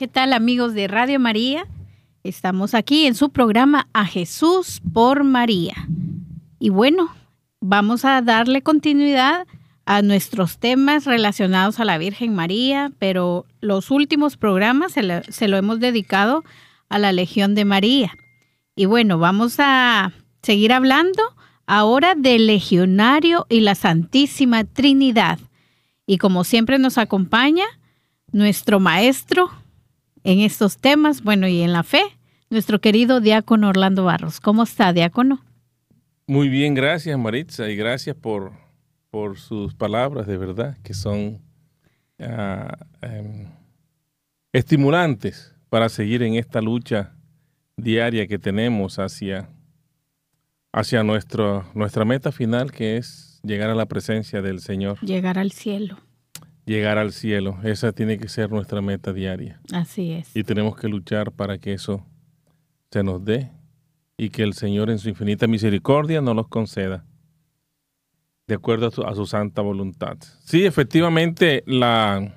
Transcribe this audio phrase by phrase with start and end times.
[0.00, 1.66] ¿Qué tal amigos de Radio María?
[2.24, 5.74] Estamos aquí en su programa A Jesús por María.
[6.58, 7.14] Y bueno,
[7.60, 9.46] vamos a darle continuidad
[9.84, 15.80] a nuestros temas relacionados a la Virgen María, pero los últimos programas se, lo hemos
[15.80, 16.44] dedicado
[16.88, 18.10] a la Legión de María.
[18.74, 20.12] Y bueno, vamos a
[20.42, 21.22] seguir hablando
[21.66, 25.38] ahora del Legionario y la Santísima Trinidad.
[26.06, 27.66] Y como siempre nos acompaña
[28.32, 29.50] nuestro maestro
[30.24, 32.02] en estos temas, bueno, y en la fe,
[32.50, 34.40] nuestro querido diácono Orlando Barros.
[34.40, 35.42] ¿Cómo está, diácono?
[36.26, 38.52] Muy bien, gracias Maritza y gracias por,
[39.10, 41.40] por sus palabras, de verdad, que son
[42.18, 43.46] em,
[44.52, 47.14] estimulantes para seguir en esta lucha
[47.76, 49.48] diaria que tenemos hacia,
[50.72, 55.00] hacia nuestro, nuestra meta final, que es llegar a la presencia del Señor.
[55.00, 55.98] Llegar al cielo
[56.70, 57.58] llegar al cielo.
[57.64, 59.60] Esa tiene que ser nuestra meta diaria.
[59.72, 60.34] Así es.
[60.36, 62.06] Y tenemos que luchar para que eso
[62.92, 63.50] se nos dé
[64.16, 67.04] y que el Señor en su infinita misericordia nos los conceda
[68.46, 70.16] de acuerdo a su, santa voluntad.
[70.44, 72.34] Sí, efectivamente, la,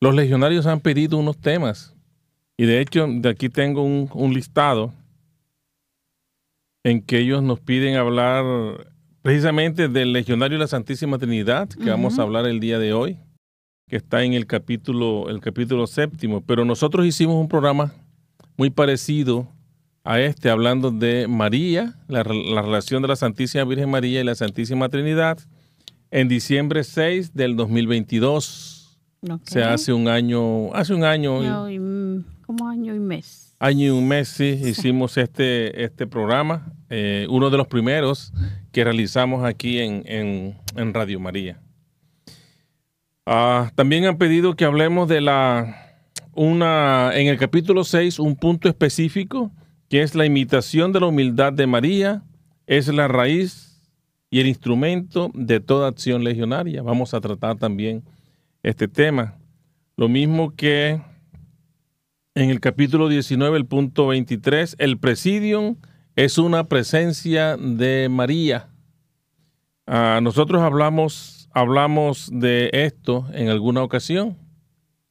[0.00, 1.94] los legionarios han pedido unos temas
[2.56, 4.92] y de hecho de aquí tengo un, listado
[6.82, 8.44] en que ellos nos piden hablar
[9.22, 13.18] precisamente del legionario de la Santísima Trinidad, que vamos a hablar el día de hoy
[13.88, 17.92] que está en el capítulo, el capítulo séptimo, pero nosotros hicimos un programa
[18.56, 19.48] muy parecido
[20.04, 24.88] a este, hablando de María, la, relación de la Santísima Virgen María y la Santísima
[24.88, 25.38] Trinidad,
[26.10, 28.98] en diciembre 6 del 2022.
[29.44, 31.38] Se hace un año, hace un año.
[32.46, 33.56] como año y mes.
[33.58, 38.32] Año y un mes, sí, hicimos este, este programa, eh, uno de los primeros
[38.72, 40.04] que realizamos aquí en,
[40.76, 41.63] en Radio María.
[43.26, 45.80] Ah, también han pedido que hablemos de la
[46.34, 49.50] una en el capítulo 6 un punto específico
[49.88, 52.22] que es la imitación de la humildad de María,
[52.66, 53.80] es la raíz
[54.28, 56.82] y el instrumento de toda acción legionaria.
[56.82, 58.02] Vamos a tratar también
[58.62, 59.36] este tema.
[59.96, 61.00] Lo mismo que
[62.34, 65.76] en el capítulo 19, el punto 23, el presidium
[66.16, 68.68] es una presencia de María.
[69.86, 74.36] Ah, nosotros hablamos hablamos de esto en alguna ocasión,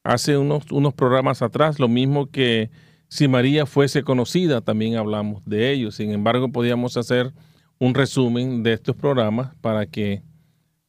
[0.04, 2.70] hace unos, unos programas atrás, lo mismo que
[3.08, 5.90] si María fuese conocida, también hablamos de ello.
[5.90, 7.32] Sin embargo, podíamos hacer
[7.78, 10.22] un resumen de estos programas para que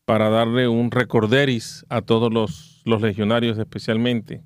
[0.03, 4.43] para darle un recorderis a todos los, los legionarios especialmente.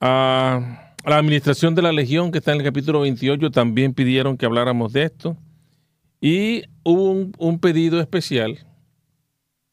[0.00, 4.44] A, la administración de la legión, que está en el capítulo 28, también pidieron que
[4.44, 5.36] habláramos de esto.
[6.20, 8.66] Y hubo un, un pedido especial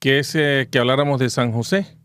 [0.05, 1.97] que es eh, que habláramos de San José.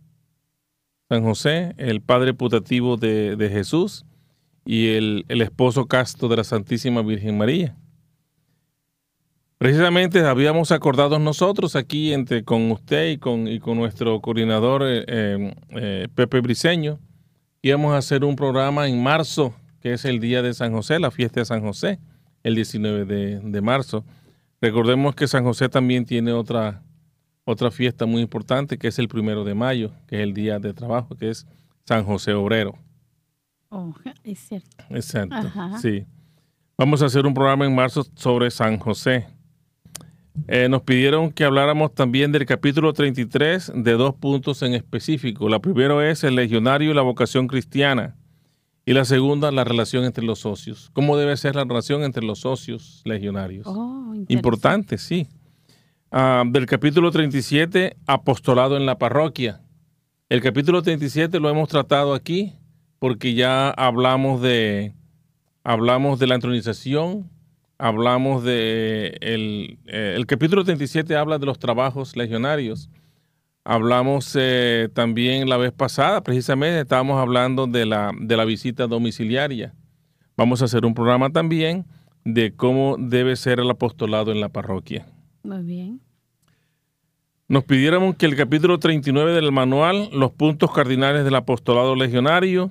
[1.10, 4.06] San José, el padre putativo de, Jesús
[4.64, 7.76] y el, esposo casto de la Santísima Virgen María.
[9.58, 15.54] Precisamente habíamos acordado nosotros aquí entre con usted y con, y con nuestro coordinador eh,
[15.68, 16.98] eh, Pepe Briceño,
[17.60, 21.10] íbamos a hacer un programa en marzo, que es el día de San José, la
[21.10, 21.98] fiesta de San José,
[22.44, 24.06] el 19 de, de marzo.
[24.62, 26.82] Recordemos que San José también tiene otra,
[27.50, 30.72] otra fiesta muy importante que es el primero de mayo, que es el día de
[30.72, 31.46] trabajo, que es
[31.84, 32.78] San José Obrero.
[33.68, 33.94] Oh,
[34.24, 34.68] es cierto.
[34.90, 35.50] Exacto,
[35.80, 36.04] sí.
[36.76, 39.26] Vamos a hacer un programa en marzo sobre San José.
[40.48, 45.48] Eh, nos pidieron que habláramos también del capítulo 33 de dos puntos en específico.
[45.48, 48.16] La primera es el legionario y la vocación cristiana.
[48.86, 50.90] Y la segunda, la relación entre los socios.
[50.92, 53.66] ¿Cómo debe ser la relación entre los socios legionarios?
[53.66, 55.28] Oh, Importante, sí.
[56.12, 59.60] Ah, del capítulo 37, apostolado en la parroquia.
[60.28, 62.52] El capítulo 37 lo hemos tratado aquí
[62.98, 64.92] porque ya hablamos de,
[65.62, 67.30] hablamos de la entronización,
[67.78, 72.90] hablamos de el, eh, el capítulo 37 habla de los trabajos legionarios.
[73.62, 79.74] Hablamos eh, también la vez pasada, precisamente estábamos hablando de la, de la visita domiciliaria.
[80.36, 81.86] Vamos a hacer un programa también
[82.24, 85.06] de cómo debe ser el apostolado en la parroquia.
[85.42, 86.00] Muy bien.
[87.48, 92.70] Nos pidiéramos que el capítulo 39 del manual, los puntos cardinales del apostolado legionario,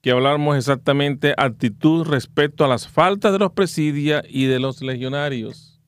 [0.00, 5.80] que habláramos exactamente actitud respecto a las faltas de los presidia y de los legionarios.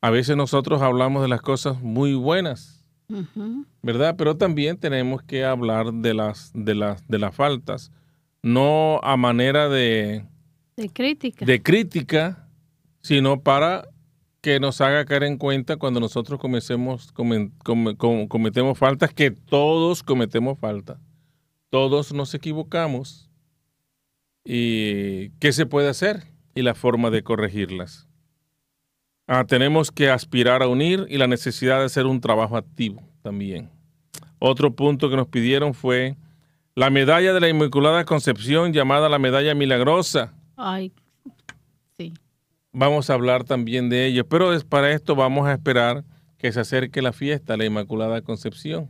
[0.00, 2.84] A veces nosotros hablamos de las cosas muy buenas,
[3.82, 4.14] ¿verdad?
[4.16, 7.92] Pero también tenemos que hablar de las, de las, de las faltas,
[8.42, 10.24] no a manera de,
[10.76, 11.44] de crítica.
[11.44, 12.48] De crítica,
[13.00, 13.88] sino para
[14.40, 20.98] que nos haga caer en cuenta cuando nosotros comencemos, cometemos faltas, que todos cometemos faltas.
[21.68, 23.30] todos nos equivocamos
[24.44, 28.08] y qué se puede hacer y la forma de corregirlas.
[29.28, 33.70] Ah, tenemos que aspirar a unir y la necesidad de hacer un trabajo activo también.
[34.40, 36.16] Otro punto que nos pidieron fue
[36.74, 40.34] la medalla de la Inmaculada Concepción llamada la medalla milagrosa.
[40.56, 40.92] Ay.
[42.72, 46.04] Vamos a hablar también de ello, pero para esto vamos a esperar
[46.38, 48.88] que se acerque la fiesta la Inmaculada Concepción,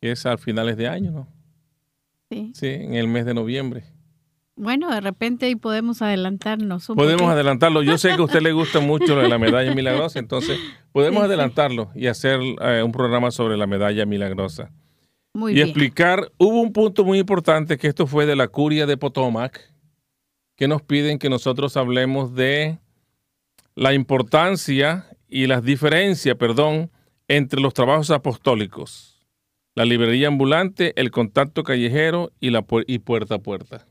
[0.00, 1.28] que es a finales de año, ¿no?
[2.30, 2.50] Sí.
[2.54, 3.84] Sí, en el mes de noviembre.
[4.56, 6.88] Bueno, de repente ahí podemos adelantarnos.
[6.88, 7.32] Un Podemos poquito.
[7.32, 7.82] adelantarlo.
[7.82, 10.58] Yo sé que a usted le gusta mucho lo de la medalla milagrosa, entonces
[10.92, 11.32] podemos Sí, sí.
[11.32, 14.70] adelantarlo y hacer eh, un programa sobre la medalla milagrosa.
[15.32, 15.68] Muy y bien.
[15.68, 19.60] explicar, hubo un punto muy importante que esto fue de la curia de Potomac,
[20.56, 22.78] que nos piden que nosotros hablemos de
[23.76, 26.90] la importancia y las diferencias, perdón,
[27.28, 29.26] entre los trabajos apostólicos,
[29.74, 33.86] la librería ambulante, el contacto callejero y la pu- y puerta a puerta.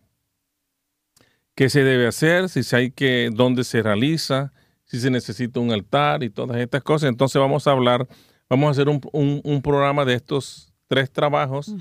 [1.56, 2.50] ¿Qué se debe hacer?
[2.50, 4.54] Si se hay que, dónde se realiza,
[4.86, 7.10] si se necesita un altar y todas estas cosas.
[7.10, 8.08] Entonces vamos a hablar,
[8.50, 11.74] vamos a hacer un, un- un programa de estos tres trabajos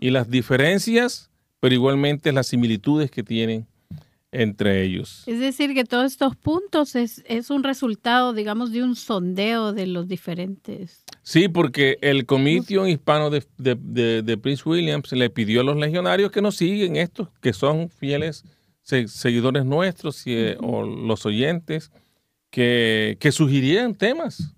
[0.00, 1.30] y las diferencias,
[1.60, 3.66] pero igualmente las similitudes que tienen
[4.34, 5.22] entre ellos.
[5.26, 9.86] Es decir, que todos estos puntos es, es un resultado, digamos, de un sondeo de
[9.86, 11.04] los diferentes.
[11.22, 15.76] Sí, porque el Comitión Hispano de, de- de- de Prince William le pidió a los
[15.76, 18.44] legionarios que nos siguen estos, que son fieles
[18.82, 21.90] se- seguidores nuestros y, eh, o los oyentes,
[22.50, 24.54] que, que sugirieran temas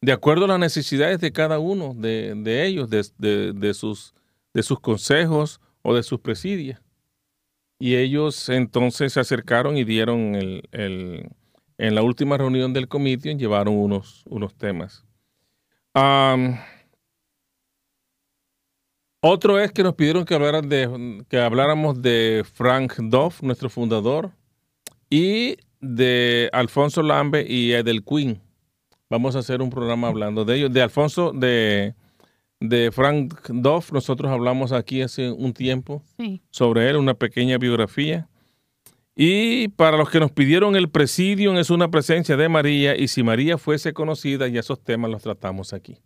[0.00, 4.14] de acuerdo a las necesidades de cada uno de, de ellos, de sus,
[4.54, 6.80] de sus consejos o de sus presidias.
[7.80, 11.30] Y ellos entonces se acercaron y dieron el, el-
[11.78, 15.04] en la última reunión del comité, llevaron unos, unos temas.
[19.22, 24.30] Otro es que nos pidieron que, hablaran de, que habláramos de Frank Duff, nuestro fundador,
[25.10, 28.40] y de Alfonso Lambe y Edel Quinn.
[29.08, 30.72] Vamos a hacer un programa hablando de ellos.
[30.72, 31.94] De Alfonso, de,
[32.60, 36.42] de Frank Duff, nosotros hablamos aquí hace un tiempo Sí.
[36.50, 38.28] sobre él, una pequeña biografía.
[39.16, 43.22] Y para los que nos pidieron el presidium es una presencia de María y si
[43.22, 45.98] María fuese conocida, ya esos temas los tratamos aquí.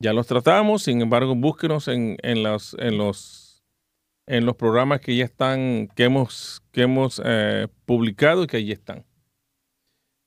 [0.00, 3.64] Ya los tratamos, sin embargo, búsquenos en, en los, en, los,
[4.26, 8.72] en los programas que ya están, que hemos, que hemos eh, publicado y que allí
[8.72, 9.04] están.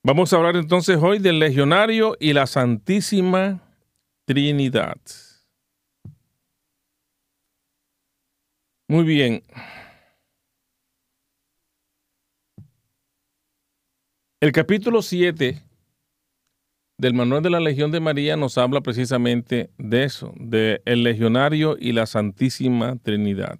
[0.04, 3.62] Vamos a hablar entonces hoy del legionario y la Santísima
[4.28, 5.00] Trinidad.
[8.86, 9.42] Muy bien.
[14.42, 15.62] El capítulo 7
[16.98, 21.78] del Manual de la Legión de María nos habla precisamente de eso, de el legionario
[21.80, 23.58] y la Santísima Trinidad.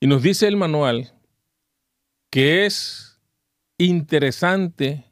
[0.00, 1.12] Y nos dice el manual
[2.28, 3.20] que es
[3.78, 5.04] interesante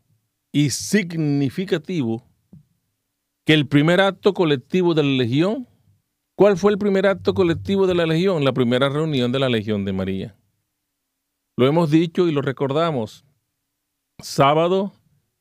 [0.51, 2.27] y significativo
[3.47, 5.69] que el primer acto colectivo de la Legión,
[6.35, 8.45] ¿cuál fue el primer acto colectivo de la Legión?
[8.45, 10.37] La primera reunión de la Legión de María.
[11.57, 13.25] Lo hemos dicho y lo recordamos.
[14.19, 14.93] Sábado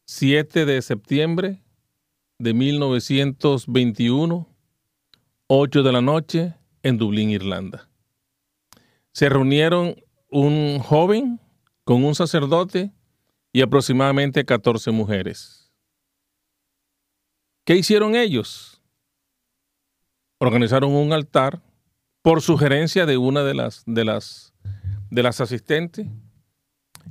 [0.06, 1.64] 7 de septiembre
[2.38, 4.48] de 1921,
[5.48, 7.90] 8 de la noche, en Dublín, Irlanda.
[9.14, 9.96] Se reunieron
[10.30, 11.40] un joven
[11.84, 12.92] con un sacerdote
[13.52, 15.65] y aproximadamente 14 mujeres.
[17.66, 18.80] ¿Qué hicieron ellos?
[20.40, 21.64] Organizaron un altar
[22.22, 24.54] por sugerencia de una de las, de las,
[25.10, 26.06] de las asistentes.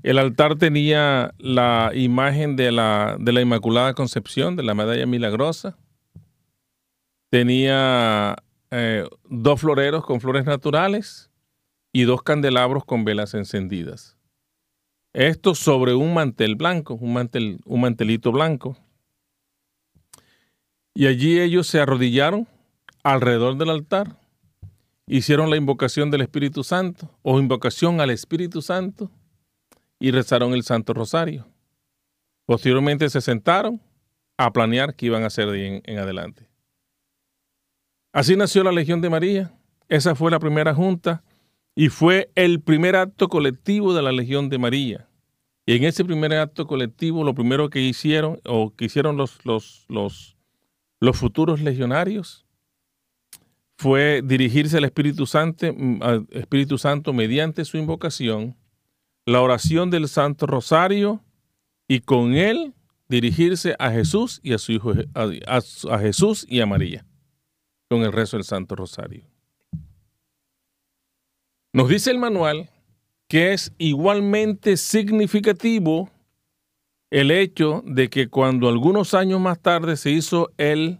[0.04, 5.76] El altar tenía la imagen de la, de la Inmaculada Concepción, de la medalla milagrosa.
[7.30, 8.36] Tenía
[8.70, 11.30] eh, dos floreros con flores naturales
[11.92, 14.16] y dos candelabros con velas encendidas.
[15.12, 18.76] Esto sobre un mantel blanco, un, mantel, un mantelito blanco.
[20.94, 22.46] Y allí ellos se arrodillaron
[23.02, 24.18] alrededor del altar,
[25.06, 29.10] hicieron la invocación del Espíritu Santo o invocación al Espíritu Santo
[29.98, 31.46] y rezaron el Santo Rosario.
[32.46, 33.80] Posteriormente se sentaron
[34.36, 36.48] a planear qué iban a hacer en, en adelante.
[38.12, 39.52] Así nació la Legión de María.
[39.88, 41.24] Esa fue la primera junta
[41.74, 45.08] y fue el primer acto colectivo de la Legión de María.
[45.66, 49.86] Y en ese primer acto colectivo, lo primero que hicieron, o que hicieron los, los,
[49.88, 50.36] los,
[51.04, 52.44] los futuros legionarios,
[53.76, 55.66] fue dirigirse al Espíritu Santo,
[56.00, 58.56] al Espíritu Santo mediante su invocación,
[59.26, 61.22] la oración del Santo Rosario
[61.88, 62.74] y con él
[63.08, 67.06] dirigirse a Jesús y a su hijo, a Jesús y a María.
[67.90, 69.24] con el rezo del Santo Rosario.
[71.72, 72.70] Nos dice el manual
[73.28, 76.10] que es igualmente significativo
[77.14, 80.98] el hecho de que cuando algunos años más tarde se hizo el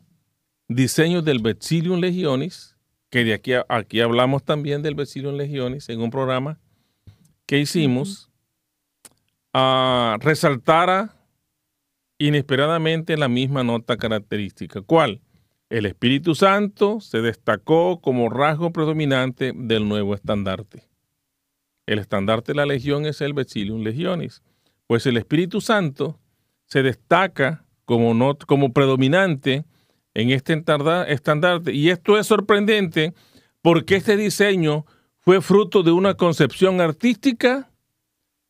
[0.69, 2.77] diseño del Vexilium Legionis,
[3.11, 6.61] que de aquí, aquí hablamos también del Vexilium Legionis en un programa
[7.47, 8.31] que hicimos,
[9.55, 11.17] uh, resaltara
[12.19, 14.83] inesperadamente la misma nota característica.
[14.83, 15.21] ¿Cuál?
[15.69, 20.85] El Espíritu Santo se destacó como rasgo predominante del nuevo estandarte.
[21.87, 24.45] El estandarte de la Legión es el Vexilium Legionis.
[24.87, 26.19] Pues el Espíritu Santo
[26.67, 29.65] se destaca como, como predominante
[30.15, 30.63] en este
[31.09, 31.73] estandarte.
[31.73, 33.15] Y esto es sorprendente
[33.63, 34.87] porque este diseño
[35.19, 37.71] fue fruto de una concepción artística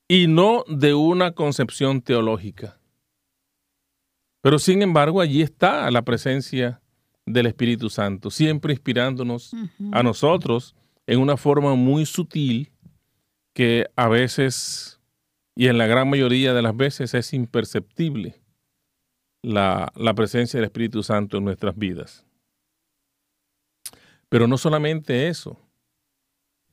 [0.09, 2.79] y no de una concepción teológica.
[4.43, 6.83] Pero sin embargo, allí está la presencia
[7.25, 9.53] del Espíritu Santo, siempre inspirándonos
[9.93, 10.75] a nosotros
[11.07, 12.71] en una forma muy sutil
[13.55, 14.94] que a veces
[15.55, 18.41] y en la gran mayoría de las veces es imperceptible
[19.43, 22.27] la, la presencia del Espíritu Santo en nuestras vidas.
[24.29, 25.65] Pero no solamente eso,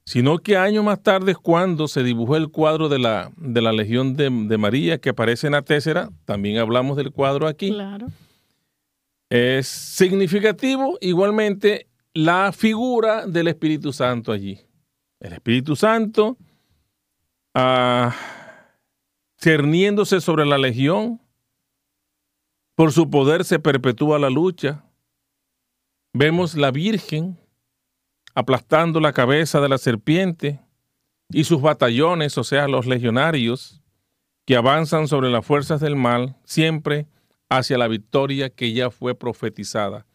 [0.06, 4.16] sino que años más tarde cuando se dibujó el cuadro de la, de la Legión
[4.16, 7.70] de, María que aparece en la Tésera, también hablamos del cuadro aquí.
[7.70, 8.08] Claro.
[9.30, 14.60] Es significativo igualmente la figura del Espíritu Santo allí.
[15.20, 16.38] El Espíritu Santo
[17.54, 18.14] ah,
[19.42, 21.20] cerniéndose sobre la Legión,
[22.76, 24.86] por su poder se perpetúa la lucha.
[26.14, 27.40] Vemos la Virgen
[28.36, 30.60] aplastando la cabeza de la serpiente
[31.30, 33.82] y sus batallones, o sea, los legionarios,
[34.46, 37.08] que avanzan sobre las fuerzas del mal, siempre
[37.50, 40.06] hacia la victoria que ya fue profetizada.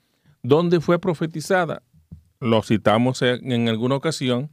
[0.42, 1.82] ¿Dónde fue profetizada?
[2.40, 4.50] Lo citamos en alguna ocasión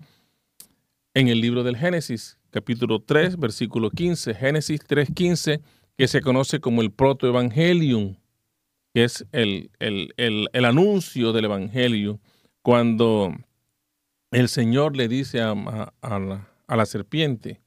[1.13, 5.62] en el libro del Génesis, capítulo 3, versículo 15, Génesis 3.15,
[5.98, 8.15] que se conoce como el protoevangelium,
[8.93, 12.19] que es el, el, el anuncio del evangelio,
[12.62, 13.33] cuando
[14.31, 17.62] el Señor le dice a, la, serpiente,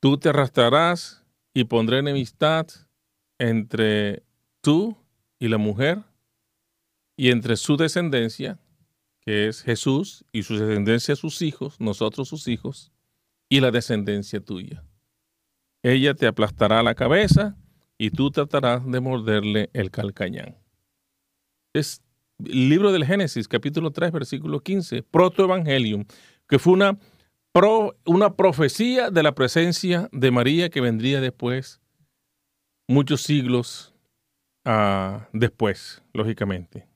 [0.00, 2.66] tú te arrastrarás y pondré enemistad
[3.38, 4.22] entre
[4.60, 4.96] tú
[5.38, 6.02] y la mujer
[7.16, 8.58] y entre su descendencia,
[9.20, 12.92] que es Jesús, y su descendencia sus hijos, nosotros sus hijos,
[13.50, 14.82] y la descendencia tuya.
[15.82, 17.56] Ella te aplastará la cabeza
[17.98, 20.56] y tú tratarás de morderle el calcañán.
[21.74, 22.02] Es
[22.38, 26.04] libro del Génesis, capítulo 3, versículo 15, protoevangelium,
[26.48, 26.98] que fue una,
[28.06, 31.80] una profecía de la presencia de María que vendría después,
[32.88, 33.94] muchos siglos
[34.64, 36.86] ah, después, lógicamente.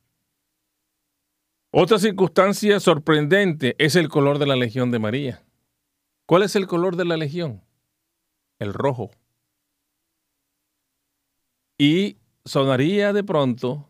[1.73, 5.45] Otra circunstancia sorprendente es el color de la legión de María.
[6.27, 7.63] ¿Cuál es el color de la legión?
[8.59, 9.11] El rojo.
[11.79, 13.89] Y sonaría de pronto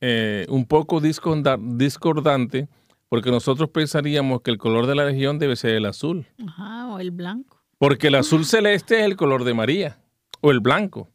[0.00, 2.68] eh, un poco discordante
[3.08, 6.26] porque nosotros pensaríamos que el color de la legión debe ser el azul.
[6.46, 7.62] Ajá, o el blanco.
[7.78, 9.98] Porque el azul celeste es el color de María,
[10.40, 11.10] o el blanco,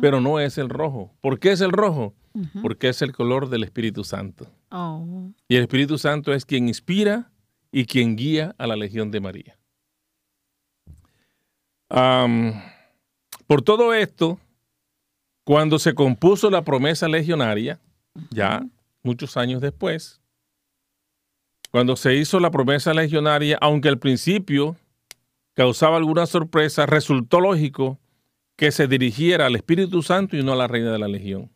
[0.00, 1.14] pero no es el rojo.
[1.20, 2.14] ¿Por qué es el rojo?
[2.62, 4.46] Porque es el color del Espíritu Santo.
[4.70, 5.30] Oh.
[5.46, 7.30] Y el Espíritu Santo es quien inspira
[7.70, 9.55] y quien guía a la legión de María.
[11.88, 14.38] Por todo esto,
[15.44, 17.80] cuando se compuso la promesa legionaria,
[18.30, 18.66] ya
[19.02, 20.20] muchos años después,
[21.70, 24.76] cuando se hizo la promesa legionaria, aunque al principio
[25.54, 27.98] causaba alguna sorpresa, resultó lógico
[28.56, 31.50] que se dirigiera al Espíritu Santo y no a la reina de la legión.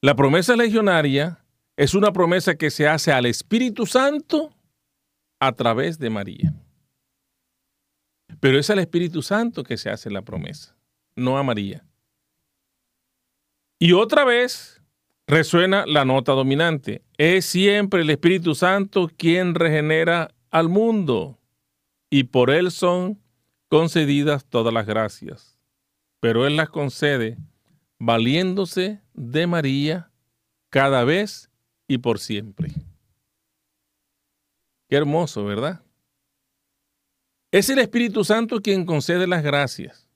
[0.00, 1.44] La promesa legionaria
[1.76, 4.54] es una promesa que se hace al Espíritu Santo
[5.40, 6.54] a través de María.
[8.40, 10.76] Pero es al Espíritu Santo que se hace la promesa,
[11.14, 11.84] no a María.
[13.78, 14.82] Y otra vez,
[15.26, 17.02] resuena la nota dominante.
[17.18, 21.38] Es siempre el Espíritu Santo quien regenera al mundo
[22.10, 23.20] y por él son
[23.68, 25.58] concedidas todas las gracias.
[26.20, 27.36] Pero él las concede
[27.98, 30.10] valiéndose de María
[30.70, 31.50] cada vez
[31.88, 32.70] y por siempre.
[34.88, 35.82] Qué hermoso, ¿verdad?
[37.56, 40.10] Es el Espíritu Santo quien concede las gracias.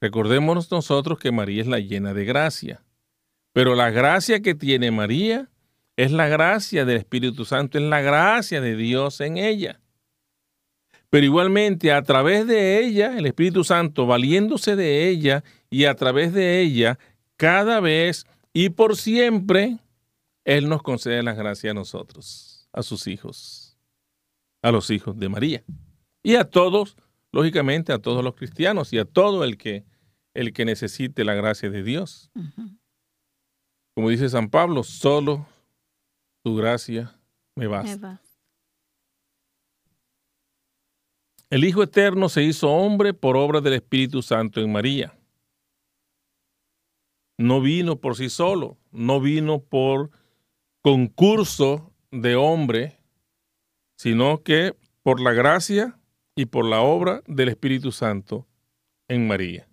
[0.00, 2.82] Recordémonos nosotros que María es la llena de gracia.
[3.52, 5.48] Pero la gracia que tiene María
[5.94, 9.78] es la gracia del Espíritu Santo, es la gracia de Dios en ella.
[11.08, 16.32] Pero igualmente a través de ella, el Espíritu Santo, valiéndose de ella y a través
[16.32, 16.98] de ella,
[17.36, 19.78] cada vez y por siempre,
[20.44, 23.78] Él nos concede la gracia a nosotros, a sus hijos,
[24.62, 25.64] a los hijos de María.
[26.22, 26.96] Y a todos,
[27.32, 29.84] lógicamente, a todos los cristianos y a todo el que,
[30.34, 32.30] el que necesite la gracia de Dios.
[33.94, 35.46] Como dice San Pablo, solo
[36.42, 37.18] tu gracia
[37.56, 38.20] me basta.
[41.50, 45.18] El Hijo Eterno se hizo hombre por obra del Espíritu Santo en María.
[47.38, 50.10] No vino por sí solo, no vino por
[50.82, 52.98] concurso de hombre,
[53.96, 55.97] sino que por la gracia
[56.38, 58.46] y por la obra del Espíritu Santo
[59.08, 59.68] en María.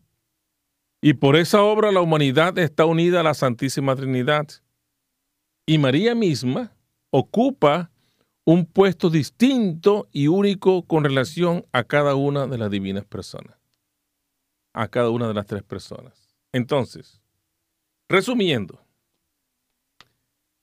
[1.00, 4.48] Y por esa obra la humanidad está unida a la Santísima Trinidad.
[5.68, 6.76] Y María misma
[7.12, 7.92] ocupa
[8.46, 13.60] un puesto distinto y único con relación a cada una de las divinas personas,
[14.74, 16.36] a cada una de las tres personas.
[16.52, 17.22] Entonces,
[18.10, 18.84] resumiendo,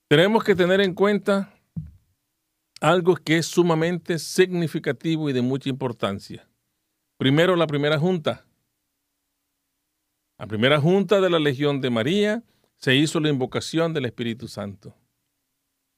[0.08, 1.51] tenemos que tener en cuenta
[2.82, 6.48] algo que es sumamente significativo y de mucha importancia.
[7.16, 8.44] Primero, la primera junta.
[10.36, 12.42] La primera junta de la Legión de María
[12.76, 14.96] se hizo la invocación del Espíritu Santo.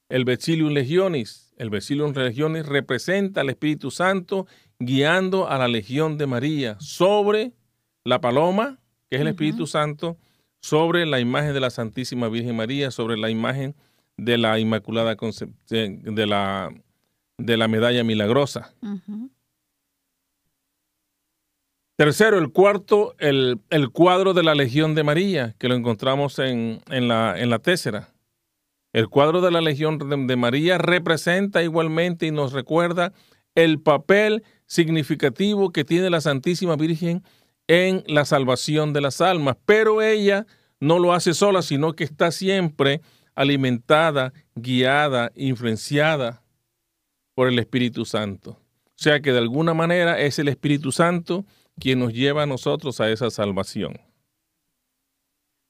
[0.09, 4.45] El Becilium Legionis, el Becilium Legionis representa al Espíritu Santo
[4.77, 7.53] guiando a la Legión de María sobre
[8.03, 10.17] la paloma, que es el Espíritu Santo,
[10.61, 13.85] sobre la imagen de la Santísima Virgen María, sobre la imagen de
[14.17, 16.73] la Inmaculada Concepción, de la,
[17.37, 18.73] de la medalla milagrosa.
[21.97, 23.59] Tercero, el cuarto, el,
[23.93, 28.09] cuadro de la Legión de María, que lo encontramos en, la, en la tésera.
[28.91, 33.13] El cuadro de la Legión de María representa igualmente y nos recuerda
[33.53, 37.23] el papel significativo que tiene la Santísima Virgen
[37.67, 40.45] en la salvación de las almas, pero ella
[40.79, 43.01] no lo hace sola, sino que está siempre
[43.35, 46.41] alimentada, guiada, influenciada
[47.35, 48.51] por el Espíritu Santo.
[48.51, 51.45] O sea que de alguna manera es el Espíritu Santo
[51.77, 53.99] quien nos lleva a nosotros a esa salvación.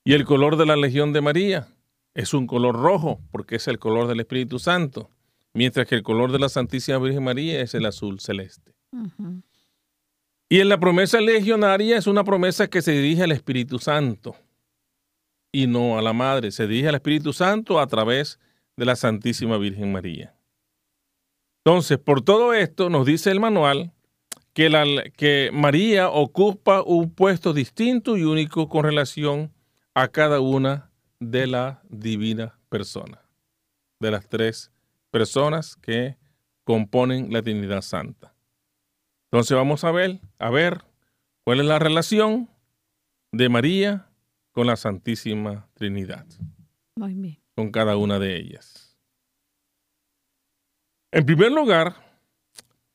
[0.04, 1.68] Y el color de la Legión de María
[2.14, 5.10] es un color rojo porque es el color del Espíritu Santo,
[5.54, 8.76] mientras que el color de la Santísima Virgen María es el azul celeste.
[10.48, 14.36] Y en la promesa legionaria es una promesa que se dirige al Espíritu Santo
[15.56, 18.40] y no a la Madre, se dirige al Espíritu Santo a través
[18.76, 20.36] de la Santísima Virgen María.
[21.64, 23.94] Entonces, por todo esto nos dice el manual
[24.54, 24.84] que, la,
[25.16, 29.54] que María ocupa un puesto distinto y único con relación
[29.94, 30.92] a cada una
[31.22, 33.22] de la divina persona,
[34.02, 34.74] de las tres
[35.10, 36.18] personas que
[36.66, 38.36] componen la Trinidad Santa.
[39.32, 40.84] Entonces vamos a ver, a ver
[41.46, 42.50] cuál es la relación
[43.32, 44.10] de María
[44.56, 46.26] con la Santísima Trinidad.
[46.96, 47.40] Muy bien.
[47.56, 48.98] Con cada una de ellas.
[51.12, 51.96] En primer lugar,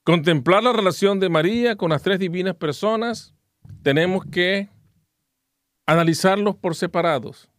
[0.03, 3.35] contemplar la relación de María con las tres divinas personas,
[3.83, 4.71] tenemos que
[5.85, 7.51] analizarlos por separados.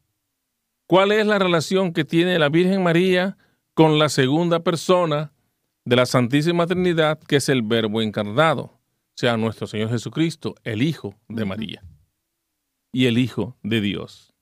[0.87, 3.37] ¿Cuál es la relación que tiene la Virgen María
[3.75, 5.31] con la segunda persona
[5.85, 8.79] de la Santísima Trinidad, que es el Verbo encarnado, o
[9.15, 11.83] sea, nuestro Señor Jesucristo, el Hijo de María
[12.91, 14.33] y el Hijo de Dios?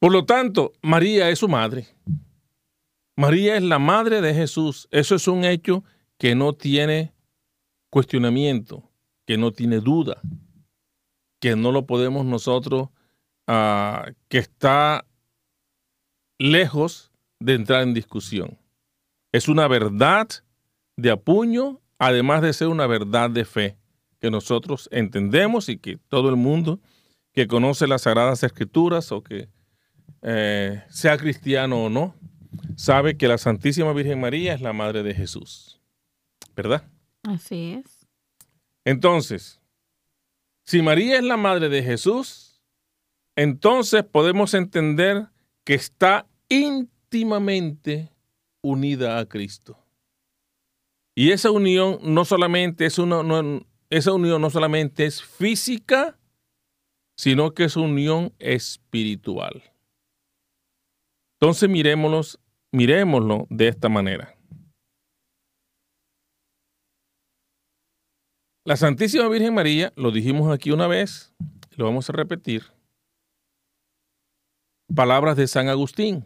[0.00, 1.88] Por lo tanto, María es su madre.
[3.16, 4.88] María es la madre de Jesús.
[4.90, 5.84] Eso es un hecho
[6.18, 7.14] que no tiene
[7.90, 8.90] cuestionamiento,
[9.26, 10.20] que no tiene duda,
[11.40, 12.88] que no lo podemos nosotros
[13.46, 15.06] Ah, que está
[16.38, 18.58] lejos de entrar en discusión.
[19.32, 20.28] Es una verdad
[20.96, 23.76] de apuño, además de ser una verdad de fe,
[24.24, 26.80] que nosotros entendemos y que todo el mundo
[27.34, 29.50] que conoce las Sagradas Escrituras o que
[30.22, 32.14] eh, sea cristiano o no,
[32.74, 35.78] sabe que la Santísima Virgen María es la Madre de Jesús.
[36.56, 36.84] ¿Verdad?
[37.22, 38.06] Así es.
[38.86, 39.60] Entonces,
[40.62, 42.62] si María es la Madre de Jesús,
[43.36, 45.26] entonces podemos entender
[45.64, 48.10] que está íntimamente
[48.62, 49.78] unida a Cristo.
[51.14, 53.22] Y esa unión no solamente es una,
[53.90, 56.18] esa unión no solamente es física,
[57.16, 59.62] sino que es unión espiritual.
[61.40, 62.22] Entonces miremoslo,
[62.72, 64.34] miremoslo de esta manera.
[68.66, 71.34] La Santísima Virgen María, lo dijimos aquí una vez,
[71.76, 72.64] lo vamos a repetir,
[74.94, 76.24] palabras de San Agustín.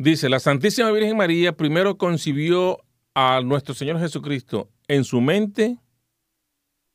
[0.00, 2.84] Dice, la Santísima Virgen María primero concibió
[3.20, 5.76] a nuestro Señor Jesucristo en su mente,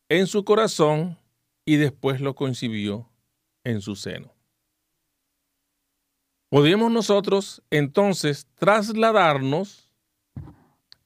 [0.07, 1.19] en su corazón
[1.65, 3.09] y después lo concibió
[3.65, 4.33] en su seno.
[6.47, 9.89] podemos nosotros entonces trasladarnos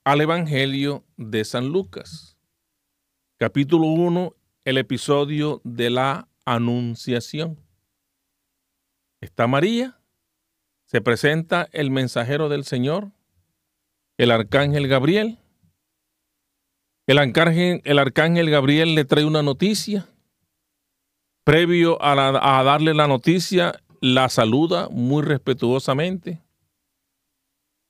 [0.03, 2.37] al Evangelio de San Lucas,
[3.37, 7.59] capítulo 1, el episodio de la Anunciación.
[9.19, 9.99] Está María,
[10.85, 13.16] se presenta el mensajero del Señor,
[14.17, 15.39] el arcángel Gabriel.
[17.07, 20.07] El arcángel, el arcángel Gabriel le trae una noticia.
[21.43, 26.41] Previo a, a darle la noticia, la saluda muy respetuosamente.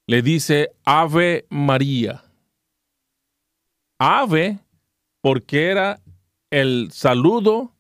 [0.06, 2.24] Le dice Ave María.
[3.98, 4.60] Ave
[5.22, 6.00] porque era
[6.52, 7.74] el saludo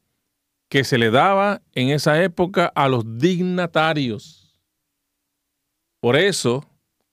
[0.69, 4.59] que se le daba en esa época a los dignatarios.
[6.01, 6.65] Por eso,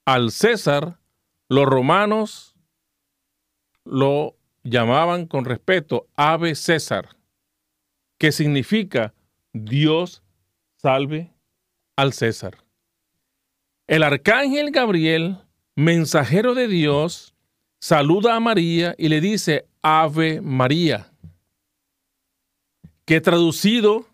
[0.05, 0.99] al César,
[1.48, 2.54] los romanos
[3.85, 7.16] lo llamaban con respeto Ave César,
[8.18, 9.14] que significa
[9.52, 10.22] Dios
[10.76, 11.35] salve
[11.96, 12.64] al César.
[13.87, 15.38] El arcángel Gabriel,
[15.76, 17.35] mensajero de Dios,
[17.80, 21.12] saluda a María y le dice Ave María,
[23.04, 24.09] que traducido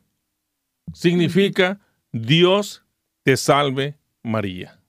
[0.93, 1.79] significa
[2.11, 2.85] Dios
[3.23, 4.81] te salve María.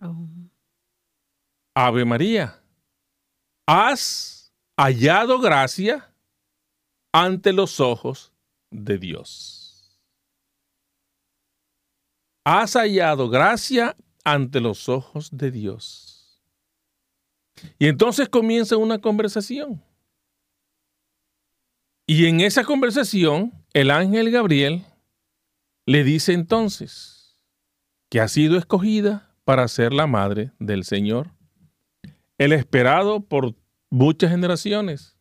[0.00, 0.37] Oh.
[1.78, 2.60] Ave María,
[3.66, 6.12] has hallado gracia
[7.12, 8.32] ante los ojos
[8.70, 9.58] de Dios
[12.50, 16.40] has hallado gracia ante los ojos de Dios.
[17.78, 19.84] Y entonces comienza una conversación.
[22.06, 24.86] Y en esa conversación, el ángel Gabriel
[25.84, 27.38] le dice entonces
[28.08, 31.30] que ha sido escogida para ser la madre del Señor,
[32.38, 33.54] el esperado por
[33.90, 35.16] muchas generaciones,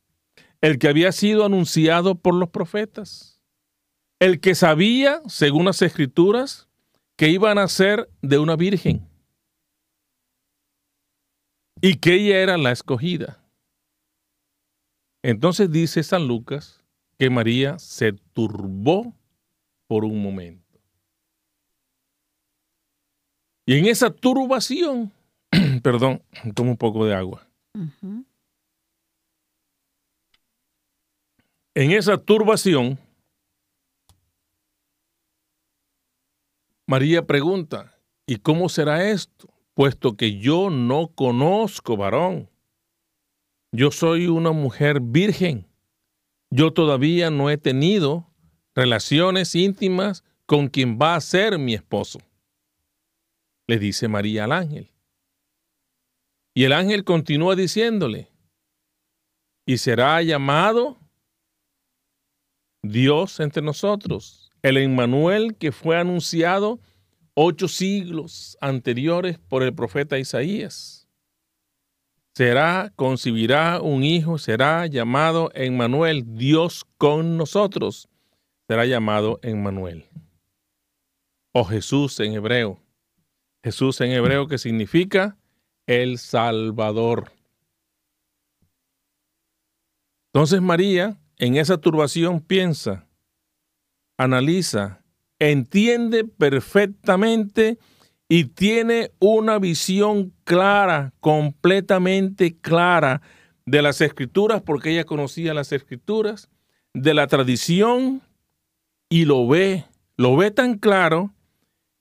[0.61, 3.41] el que había sido anunciado por los profetas,
[4.19, 6.67] el que sabía, según las escrituras,
[7.15, 9.07] que iban a ser de una virgen
[11.81, 13.43] y que ella era la escogida.
[15.23, 16.83] Entonces dice San Lucas
[17.17, 19.15] que María se turbó
[19.87, 20.79] por un momento.
[23.65, 25.11] Y en esa turbación,
[25.87, 26.21] perdón,
[26.53, 27.47] tomo un poco de agua.
[31.73, 32.99] En esa turbación,
[36.85, 39.47] María pregunta, ¿y cómo será esto?
[39.75, 42.49] Puesto que yo no conozco varón.
[43.71, 45.69] Yo soy una mujer virgen.
[46.51, 48.27] Yo todavía no he tenido
[48.75, 52.19] relaciones íntimas con quien va a ser mi esposo.
[53.67, 54.96] Le dice María al ángel.
[56.57, 58.31] Y el ángel continúa diciéndole,
[59.63, 60.97] y será llamado
[62.81, 66.79] Dios entre nosotros el Emmanuel que fue anunciado
[67.35, 71.07] ocho siglos anteriores por el profeta Isaías.
[72.33, 78.09] Será, concibirá un hijo, será llamado Emmanuel, Dios con nosotros.
[78.67, 80.09] Será llamado Emmanuel.
[81.51, 82.81] O Jesús en hebreo.
[83.63, 85.36] Jesús en hebreo que significa
[85.87, 87.31] el Salvador.
[90.33, 93.07] Entonces María en esa turbación piensa,
[94.17, 95.03] analiza,
[95.39, 97.79] entiende perfectamente
[98.29, 103.21] y tiene una visión clara, completamente clara
[103.65, 106.49] de las escrituras, porque ella conocía las escrituras,
[106.93, 108.21] de la tradición,
[109.09, 109.85] y lo ve,
[110.17, 111.33] lo ve tan claro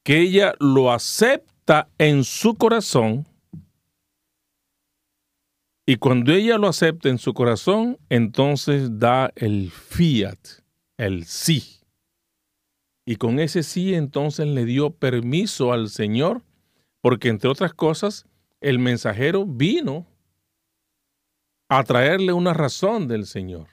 [0.02, 3.26] que ella lo acepta en su corazón.
[5.88, 10.38] Y cuando ella lo acepta en su corazón, entonces da el fiat,
[10.96, 11.80] el sí.
[13.06, 16.42] Y con ese sí entonces le dio permiso al Señor,
[17.00, 18.26] porque entre otras cosas,
[18.60, 20.08] el mensajero vino
[21.68, 23.68] a traerle una razón del Señor.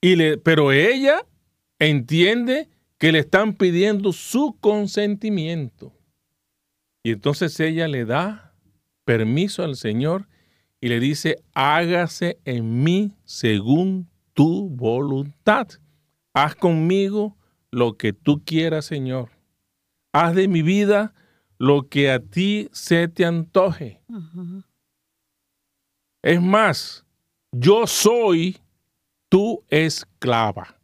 [0.00, 1.26] Y le, pero ella
[1.80, 5.92] entiende que le están pidiendo su consentimiento.
[7.02, 8.47] Y entonces ella le da
[9.08, 10.28] permiso al Señor
[10.82, 15.66] y le dice, hágase en mí según tu voluntad.
[16.34, 17.34] Haz conmigo
[17.70, 19.30] lo que tú quieras, Señor.
[20.12, 21.14] Haz de mi vida
[21.56, 24.02] lo que a ti se te antoje.
[26.22, 27.06] Es más,
[27.50, 28.58] yo soy
[29.30, 30.78] tu esclava.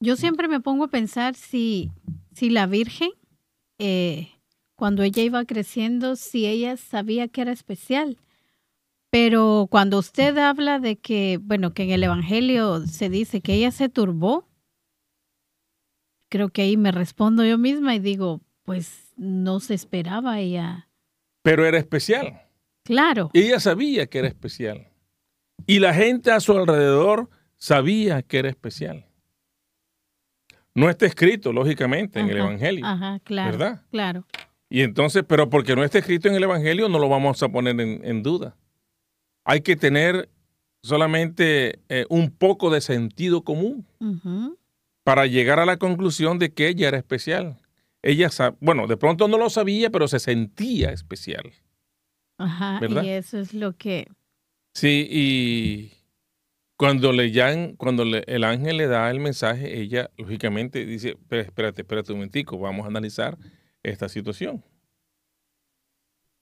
[0.00, 1.90] Yo siempre me pongo a pensar si,
[2.32, 3.10] si la Virgen,
[3.78, 4.30] eh,
[4.78, 8.16] cuando ella iba creciendo, si ella sabía que era especial.
[9.10, 13.72] Pero cuando usted habla de que, bueno, que en el Evangelio se dice que ella
[13.72, 14.48] se turbó,
[16.28, 20.88] creo que ahí me respondo yo misma y digo, pues no se esperaba ella.
[21.42, 22.42] Pero era especial.
[22.84, 23.30] Claro.
[23.32, 24.92] Ella sabía que era especial.
[25.66, 29.06] Y la gente a su alrededor sabía que era especial.
[30.72, 32.86] No está escrito, lógicamente, en el Evangelio.
[32.86, 33.58] Ajá, claro.
[33.58, 33.82] ¿Verdad?
[33.90, 34.24] Claro.
[34.70, 37.80] Y entonces, pero porque no está escrito en el Evangelio, no lo vamos a poner
[37.80, 38.56] en, duda.
[39.44, 40.28] Hay que tener
[40.82, 43.86] solamente eh, un poco de sentido común
[45.04, 47.56] para llegar a la conclusión de que ella era especial.
[48.02, 48.28] Ella,
[48.60, 51.50] bueno, de pronto no lo sabía, pero se sentía especial.
[52.36, 54.06] Ajá, y eso es lo que...
[54.74, 55.92] Sí, y
[56.76, 62.18] cuando le cuando el ángel le da el mensaje, ella lógicamente dice, espérate, espérate un
[62.18, 63.36] momentico, vamos a analizar
[63.88, 64.64] esta situación.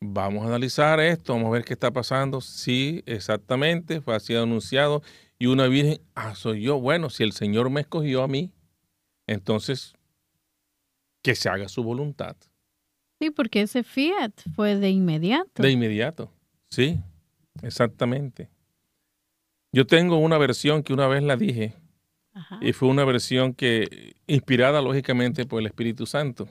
[0.01, 2.41] Vamos a analizar esto, vamos a ver qué está pasando.
[2.41, 5.03] Sí, exactamente, fue así anunciado.
[5.39, 6.81] Y una virgen, ah, soy yo.
[6.81, 8.53] Bueno, si el Señor me escogió a mí,
[9.27, 9.95] entonces
[11.23, 12.37] que se haga su voluntad.
[13.21, 15.63] Sí, porque ese fiat fue de inmediato.
[15.63, 16.31] De inmediato,
[16.71, 16.99] sí,
[17.63, 18.51] exactamente.
[19.73, 21.75] Yo tengo una versión que una vez la dije,
[22.61, 26.49] y fue una versión que, inspirada lógicamente por el Espíritu Santo.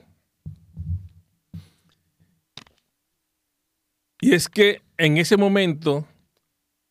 [4.20, 6.06] Y es que en ese momento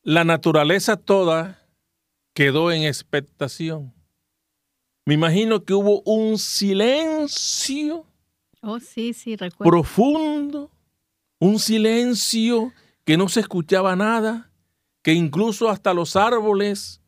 [0.03, 1.67] la naturaleza toda
[2.33, 3.93] quedó en expectación.
[5.05, 8.05] Me imagino que hubo un silencio
[8.61, 10.71] oh, sí, sí, profundo,
[11.39, 14.51] un silencio que no se escuchaba nada,
[15.03, 17.01] que incluso hasta los árboles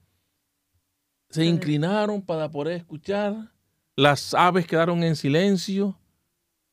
[1.29, 3.51] se inclinaron para poder escuchar,
[3.95, 5.99] las aves quedaron en silencio,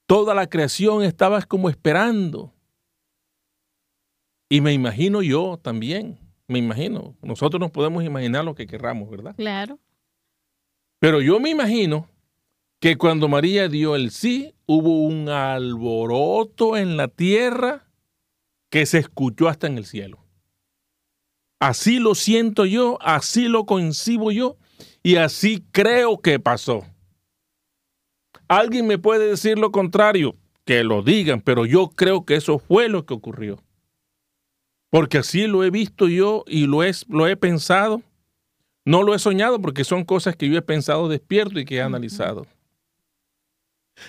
[0.07, 2.54] toda la creación estaba como esperando
[4.49, 7.17] y me imagino yo también, me imagino.
[7.23, 9.35] Nosotros nos podemos imaginar lo que querramos, ¿verdad?
[9.37, 9.79] Claro.
[10.99, 12.09] Pero yo me imagino
[12.81, 17.87] que cuando María dio el sí, hubo un alboroto en la tierra
[18.71, 20.19] que se escuchó hasta en el cielo.
[21.61, 24.59] Así lo siento yo, así lo concibo yo
[25.03, 26.85] y así creo que pasó.
[28.49, 32.89] Alguien me puede decir lo contrario, que lo digan, pero yo creo que eso fue
[32.89, 33.65] lo que ocurrió
[34.95, 38.01] porque así lo he visto yo y lo he, lo he pensado.
[38.85, 41.83] No lo he soñado porque son cosas que yo he pensado despierto y que he
[41.83, 42.47] analizado.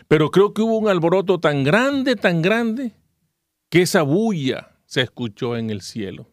[0.07, 2.91] Pero creo que hubo un alboroto tan grande, tan grande,
[3.71, 6.29] que esa bulla se escuchó en el cielo.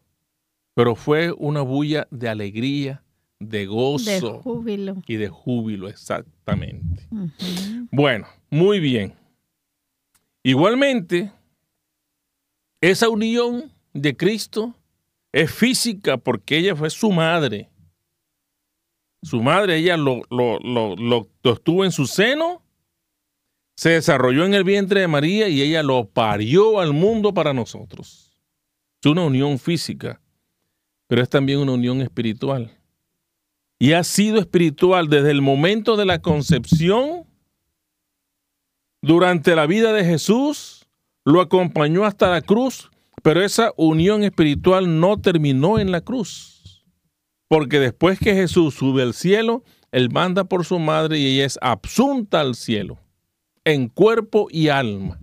[0.75, 3.03] Pero fue una bulla de alegría,
[3.39, 5.01] de gozo de júbilo.
[5.07, 7.09] y de júbilo, exactamente.
[7.89, 9.15] Bueno, muy bien.
[10.43, 11.31] Igualmente,
[12.81, 14.75] esa unión de Cristo
[15.31, 17.69] es física porque ella fue su madre.
[19.21, 22.61] Su madre, ella lo, lo, lo, lo, estuvo en su seno,
[23.75, 28.37] se desarrolló en el vientre de María y ella lo parió al mundo para nosotros.
[29.01, 30.21] Es una unión física,
[31.07, 32.77] pero es también una unión espiritual.
[33.79, 37.25] Y ha sido espiritual desde el momento de la concepción,
[39.01, 40.85] durante la vida de Jesús,
[41.25, 42.89] lo acompañó hasta la cruz
[43.21, 46.83] pero esa unión espiritual no terminó en la cruz.
[47.47, 51.59] Porque después que Jesús sube al cielo, Él manda por su madre y ella es
[51.61, 52.97] absunta al cielo,
[53.63, 55.19] en cuerpo y alma.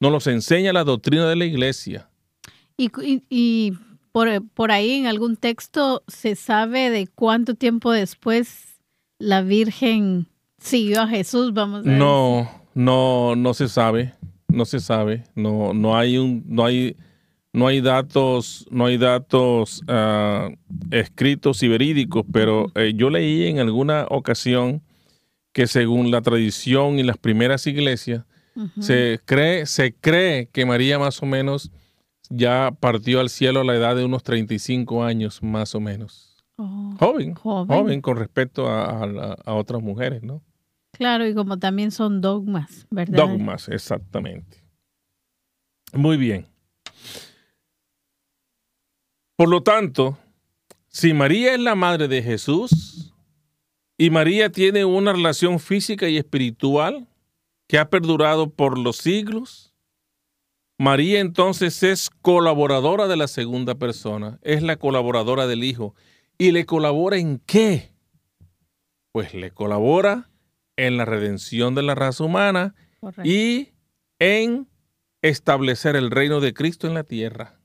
[0.00, 2.08] Nos los enseña la doctrina de la iglesia.
[2.76, 3.72] Y,
[4.12, 8.80] por, ahí en algún texto se sabe de cuánto tiempo después
[9.18, 14.14] la Virgen siguió a Jesús, vamos a No, no, no se sabe
[14.48, 16.96] no se sabe, no, no hay un, no hay,
[17.52, 20.50] no hay datos, no hay datos ah,
[20.90, 24.82] escritos y verídicos, pero eh, yo leí en alguna ocasión
[25.52, 28.24] que según la tradición y las primeras iglesias,
[28.80, 31.70] se cree, se cree que María más o menos
[32.28, 36.44] ya partió al cielo a la edad de unos 35 años, más o menos.
[36.56, 39.04] Oh, joven, joven, con respecto a,
[39.44, 40.42] a otras mujeres, ¿no?
[40.98, 43.18] Claro, y como también son dogmas, ¿verdad?
[43.18, 44.64] Dogmas, exactamente.
[45.92, 46.48] Muy bien.
[49.36, 50.18] Por lo tanto,
[50.88, 53.14] si María es la madre de Jesús
[53.96, 57.06] y María tiene una relación física y espiritual
[57.68, 59.72] que ha perdurado por los siglos,
[60.78, 65.94] María entonces es colaboradora de la segunda persona, es la colaboradora del Hijo.
[66.38, 67.92] ¿Y le colabora en qué?
[69.12, 70.28] Pues le colabora
[70.78, 72.74] en la redención de la raza humana
[73.24, 73.72] y
[74.20, 74.68] en
[75.22, 77.60] establecer el reino de Cristo en la tierra.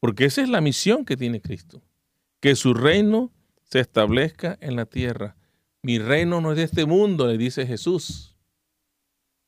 [0.00, 1.80] Porque esa es la misión que tiene Cristo,
[2.40, 5.36] que su reino se establezca en la tierra.
[5.82, 8.36] Mi reino no es de este mundo, le dice Jesús.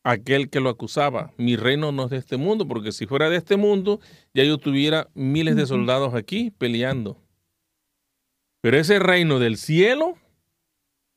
[0.05, 3.37] Aquel que lo acusaba, mi reino no es de este mundo, porque si fuera de
[3.37, 4.01] este mundo,
[4.33, 7.21] ya yo tuviera miles de soldados aquí peleando.
[8.61, 10.17] Pero ese reino del cielo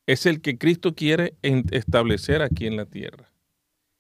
[0.10, 3.32] es el que Cristo quiere establecer aquí en la tierra.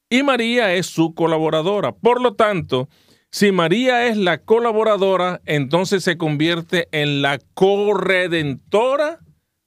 [0.09, 1.91] Y María es su colaboradora.
[1.91, 2.89] Por lo tanto,
[3.29, 9.19] si María es la colaboradora, entonces se convierte en la corredentora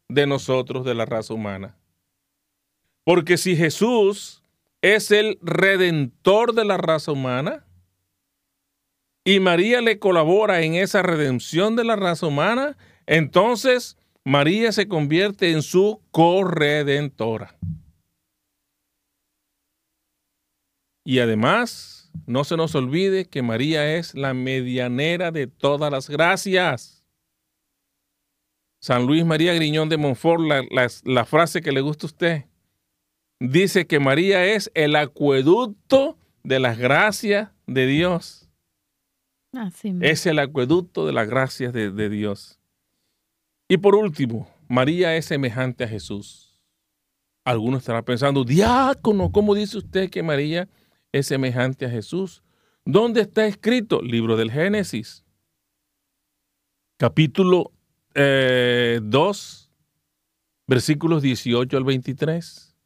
[0.08, 1.78] de nosotros, de la raza humana.
[3.04, 4.42] Porque si Jesús
[4.80, 7.64] es el redentor de la raza humana
[9.24, 12.76] y María le colabora en esa redención de la raza humana,
[13.06, 17.56] entonces María se convierte en su corredentora.
[21.04, 27.04] Y además, no se nos olvide que María es la medianera de todas las gracias.
[28.80, 30.42] San Luis María Griñón de Montfort,
[31.04, 32.44] la, frase que le gusta a usted,
[33.40, 38.48] dice que María es el acueducto de las gracias de Dios.
[40.00, 42.61] es el acueducto de las gracias de, de Dios.
[43.72, 46.60] Y por último, María es semejante a Jesús.
[47.42, 50.68] Algunos estarán pensando, diácono, ¿cómo dice usted que María
[51.10, 52.42] es semejante a Jesús.
[52.84, 54.02] ¿Dónde está escrito?
[54.02, 55.24] Libro del Génesis,
[56.98, 57.72] capítulo
[58.14, 59.00] 2, eh,
[60.66, 62.76] versículos 18 al 23.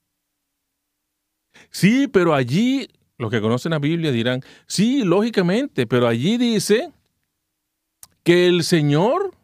[1.72, 2.86] Sí, pero allí,
[3.18, 6.92] los que conocen la Biblia dirán, sí, lógicamente, pero allí dice
[8.22, 9.35] que el Señor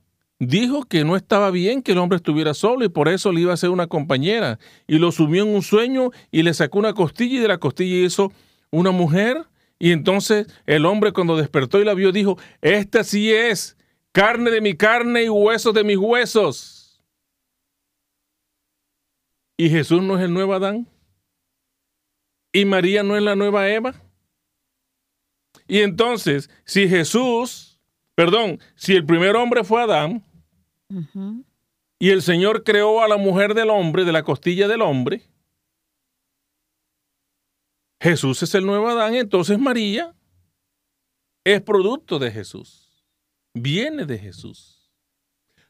[0.46, 3.52] dijo que no estaba bien que el hombre estuviera solo y por eso le iba
[3.52, 7.36] a hacer una compañera y lo sumió en un sueño y le sacó una costilla
[7.36, 8.32] y de la costilla hizo
[8.72, 9.46] una mujer
[9.78, 13.76] y entonces el hombre cuando despertó y la vio dijo, esta sí es
[14.10, 17.00] carne de mi carne y huesos de mis huesos.
[19.56, 20.88] ¿Y Jesús no es el nuevo Adán?
[22.52, 23.94] ¿Y María no es la nueva Eva?
[25.68, 27.78] Y entonces, si Jesús,
[28.16, 30.24] perdón, si el primer hombre fue Adán,
[31.98, 35.22] y el Señor creó a la mujer del hombre, de la costilla del hombre,
[38.02, 40.12] Jesús es el nuevo Adán, entonces María
[41.44, 43.04] es producto de Jesús.
[43.54, 44.90] Viene de Jesús.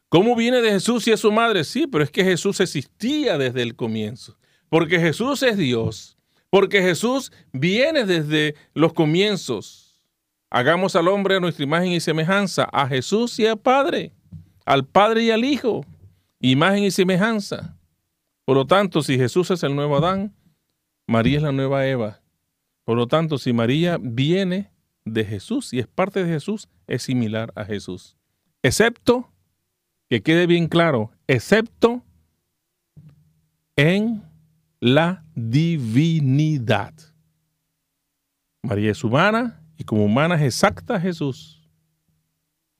[0.09, 1.63] ¿Cómo viene de Jesús si es su madre?
[1.63, 4.37] Sí, pero es que Jesús existía desde el comienzo.
[4.69, 6.17] Porque Jesús es Dios.
[6.49, 10.01] Porque Jesús viene desde los comienzos.
[10.49, 14.11] Hagamos al hombre a nuestra imagen y semejanza, a Jesús y al Padre,
[14.65, 15.85] al Padre y al Hijo,
[16.39, 17.77] imagen y semejanza.
[18.45, 20.35] Por lo tanto, si Jesús es el nuevo Adán,
[21.07, 22.23] María es la nueva Eva
[22.83, 24.71] por lo tanto, si María viene
[25.05, 28.17] de Jesús y es parte de Jesús, es similar a Jesús.
[28.61, 29.31] Excepto,
[30.09, 32.03] que quede bien claro, excepto
[33.75, 34.21] en
[34.79, 36.93] la divinidad.
[38.61, 41.62] María es humana y como humana es exacta a Jesús.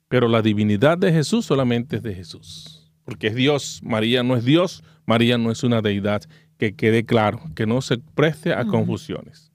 [0.07, 2.91] Pero la divinidad de Jesús solamente es de Jesús.
[3.03, 3.79] Porque es Dios.
[3.83, 4.83] María no es Dios.
[5.05, 6.23] María no es una deidad.
[6.57, 9.51] Que quede claro, que no se preste a confusiones.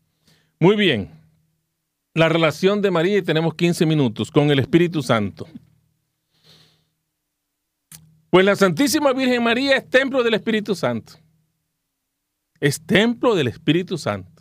[0.61, 1.11] Muy bien.
[2.15, 5.47] La relación de María, y tenemos 15 minutos, con el Espíritu Santo.
[8.31, 11.15] Pues la Santísima Virgen María es templo del Espíritu Santo.
[12.61, 14.38] Es templo del Espíritu Santo.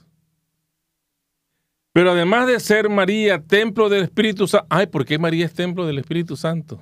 [1.97, 5.87] Pero además de ser María templo del Espíritu Santo, ay, ¿por qué María es templo
[5.87, 6.79] del Espíritu Santo?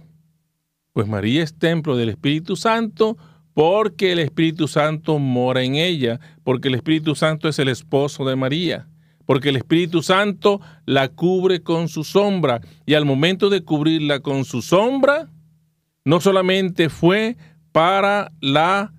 [0.92, 3.16] Pues María es templo del Espíritu Santo
[3.54, 8.36] porque el Espíritu Santo mora en ella, porque el Espíritu Santo es el esposo de
[8.36, 8.90] María
[9.26, 12.60] porque el Espíritu Santo la cubre con su sombra.
[12.86, 15.30] Y al momento de cubrirla con su sombra,
[16.04, 17.38] no solamente fue
[17.72, 18.92] para la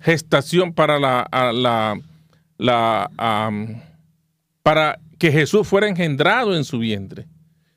[0.00, 2.00] gestación, para la,
[4.68, 7.26] para que Jesús fuera engendrado en su vientre,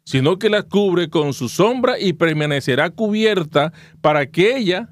[0.03, 4.89] sino que la cubre con su sombra y permanecerá cubierta para que ella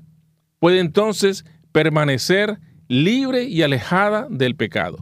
[0.60, 1.44] pueda entonces
[1.74, 2.58] permanecer
[2.88, 4.98] libre y alejada del pecado.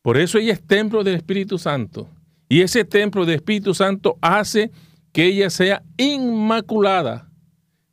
[0.00, 2.08] Por eso ella es templo del Espíritu Santo.
[2.48, 4.70] Y ese templo del Espíritu Santo hace
[5.12, 7.30] que ella sea inmaculada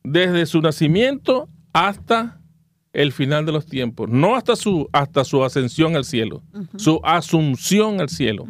[0.01, 2.36] desde su nacimiento hasta
[2.97, 6.43] el final de los tiempos, no hasta su, hasta su ascensión al cielo,
[6.77, 8.45] su asunción al cielo,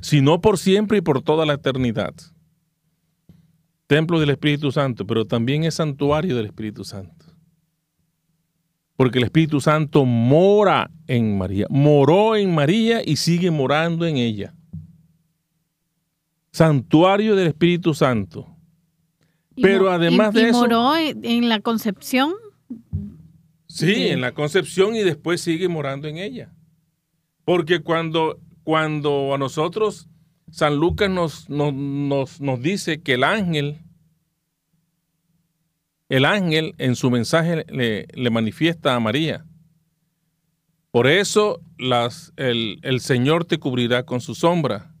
[0.00, 2.12] sino por siempre y por toda la eternidad.
[3.86, 7.18] Templo del Espíritu Santo, pero también es santuario del Espíritu Santo
[8.98, 14.52] porque el Espíritu Santo mora en María, moró en María y sigue morando en ella.
[16.50, 18.48] Santuario del Espíritu Santo.
[19.54, 20.58] Pero además de eso...
[20.58, 22.32] moró en la concepción.
[23.66, 26.52] Sí, en la concepción y después sigue morando en ella.
[27.44, 30.08] Porque cuando, cuando a nosotros
[30.50, 33.84] San Lucas nos, nos, nos dice que el ángel
[36.08, 39.44] el ángel en su mensaje le, manifiesta a María.
[40.90, 44.94] Por eso las, el, el, Señor te cubrirá con su sombra.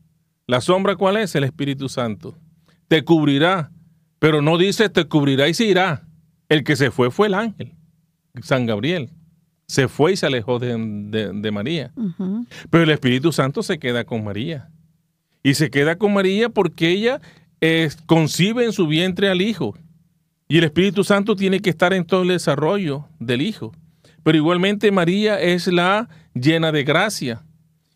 [0.46, 1.34] ¿La sombra cuál es?
[1.34, 2.36] El Espíritu Santo.
[2.88, 3.70] Te cubrirá,
[4.18, 6.07] pero no dice te cubrirá y se irá.
[6.48, 7.74] El que se fue fue el ángel,
[8.42, 9.10] San Gabriel.
[9.66, 11.92] Se fue y se alejó de, María.
[12.70, 14.70] Pero el Espíritu Santo se queda con María.
[15.42, 17.20] Y se queda con María porque ella
[18.06, 19.76] concibe en su vientre al Hijo.
[20.48, 23.72] Y el Espíritu Santo tiene que estar en todo el desarrollo del Hijo.
[24.22, 27.44] Pero igualmente María es la llena de gracia.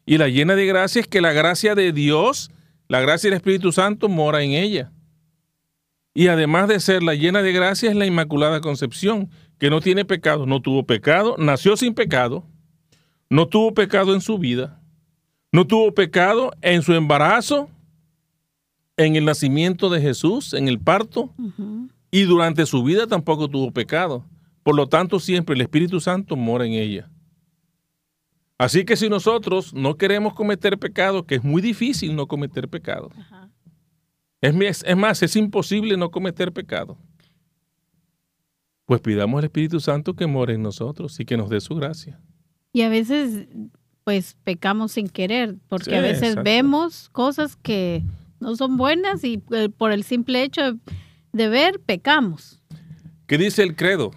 [0.04, 2.50] Y la llena de gracia es que la gracia de Dios,
[2.88, 4.91] la gracia del Espíritu Santo mora en ella.
[6.14, 10.04] Y además de ser la llena de gracia es la Inmaculada Concepción, que no tiene
[10.04, 12.44] pecado, no tuvo pecado, nació sin pecado,
[13.30, 14.80] no tuvo pecado en su vida,
[15.52, 17.70] no tuvo pecado en su embarazo,
[18.96, 21.32] en el nacimiento de Jesús, en el parto,
[22.10, 24.24] y durante su vida tampoco tuvo pecado.
[24.62, 27.10] Por lo tanto, siempre el Espíritu Santo mora en ella.
[28.58, 33.10] Así que si nosotros no queremos cometer pecado, que es muy difícil no cometer pecado,
[34.42, 36.98] es, es más, es imposible no cometer pecado,
[38.84, 42.20] pues pidamos al Espíritu Santo que more en nosotros y que nos dé su gracia.
[42.72, 43.46] Y a veces,
[44.04, 48.02] pues pecamos sin querer, porque a veces vemos cosas que
[48.40, 50.78] no son buenas y eh, por el simple hecho de
[51.32, 52.60] de ver, pecamos.
[53.26, 54.12] ¿Qué dice el credo?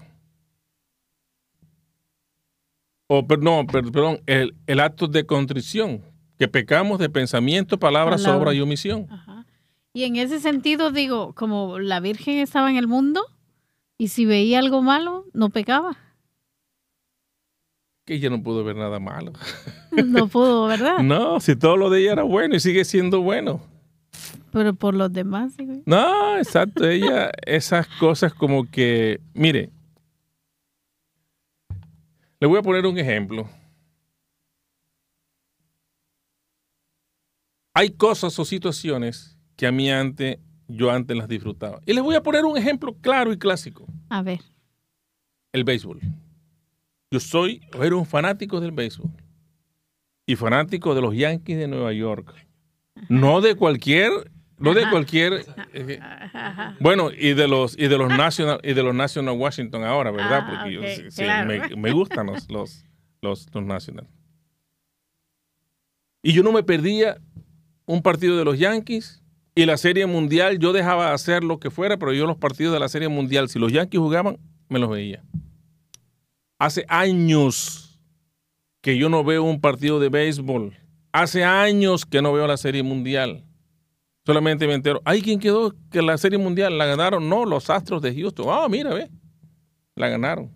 [3.07, 6.01] O, no, perdón, el, el, acto de contrición,
[6.38, 9.07] que pecamos de pensamiento, palabra, obra y omisión.
[9.96, 13.26] Y en ese sentido digo, como la Virgen estaba en el mundo
[13.98, 15.96] y si veía algo malo, no pecaba.
[18.06, 19.32] Que ella no pudo ver nada malo.
[20.06, 21.00] No pudo, ¿verdad?
[21.00, 23.62] no, si todo lo de ella era bueno y sigue siendo bueno.
[24.52, 25.54] Pero por los demás,
[25.86, 26.86] No, exacto.
[26.86, 29.70] Ella, esas cosas como que, mire,
[32.41, 33.48] le voy a poner un ejemplo.
[37.74, 41.82] Hay cosas o situaciones que a mí antes, yo antes las disfrutaba.
[41.86, 43.86] Y les voy a poner un ejemplo claro y clásico.
[44.10, 44.41] A ver.
[45.51, 46.01] El béisbol.
[47.12, 49.12] Yo soy, era un fanático del béisbol.
[50.26, 52.34] Y fanático de los Yankees de Nueva York.
[53.10, 55.99] No de cualquier no de cualquier eh,
[56.80, 60.43] bueno y de los y de los national y de los national Washington ahora verdad
[60.43, 62.86] ah, porque me, gustan los los,
[63.22, 64.08] los, national
[66.22, 67.18] y yo no me perdía
[67.86, 69.24] un partido de los Yankees
[69.56, 72.74] y la serie mundial yo dejaba de hacer lo que fuera pero yo los partidos
[72.74, 74.38] de la serie mundial si los Yankees jugaban
[74.70, 75.24] me los veía
[76.60, 77.99] hace años
[78.82, 80.78] que yo no veo un partido de béisbol
[81.12, 83.45] hace años que no veo la serie mundial
[84.26, 85.01] Solamente me entero.
[85.06, 87.30] ¿Hay quien quedó que la Serie Mundial la ganaron?
[87.30, 88.47] No, los Astros de Houston.
[88.49, 89.10] Ah, mira, ve.
[89.95, 90.51] La ganaron.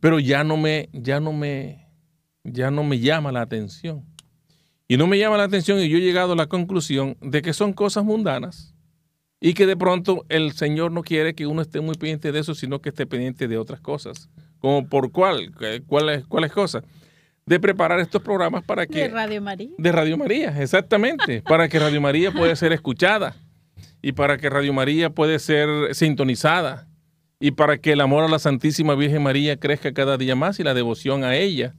[0.00, 1.88] Pero ya no me, ya no me,
[2.42, 4.04] ya no me llama la atención.
[4.86, 7.52] Y no me llama la atención y yo he llegado a la conclusión de que
[7.52, 8.74] son cosas mundanas
[9.40, 12.54] y que de pronto el Señor no quiere que uno esté muy pendiente de eso,
[12.54, 14.28] sino que esté pendiente de otras cosas.
[14.58, 15.52] Como por cuál,
[15.86, 16.82] cuáles cuáles cosas
[17.46, 19.00] de preparar estos programas para que...
[19.00, 19.70] De Radio María.
[19.76, 21.42] De Radio María, exactamente.
[21.48, 23.36] para que Radio María pueda ser escuchada
[24.02, 26.88] y para que Radio María pueda ser sintonizada
[27.40, 30.62] y para que el amor a la Santísima Virgen María crezca cada día más y
[30.62, 31.74] la devoción a ella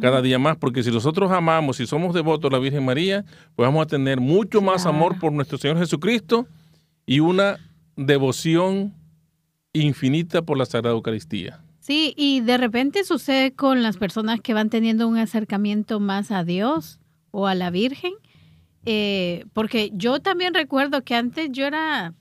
[0.00, 3.24] cada día más, porque si nosotros amamos y somos devotos a la Virgen María,
[3.54, 6.46] pues vamos a tener mucho más amor por nuestro Señor Jesucristo
[7.06, 7.58] y una
[7.96, 8.92] devoción
[9.72, 11.60] infinita por la Sagrada Eucaristía.
[11.80, 16.44] Sí, y de repente sucede con las personas que van teniendo un acercamiento más a
[16.44, 16.98] Dios
[17.30, 18.12] o a la Virgen,
[18.84, 22.12] eh, porque yo también recuerdo que antes yo era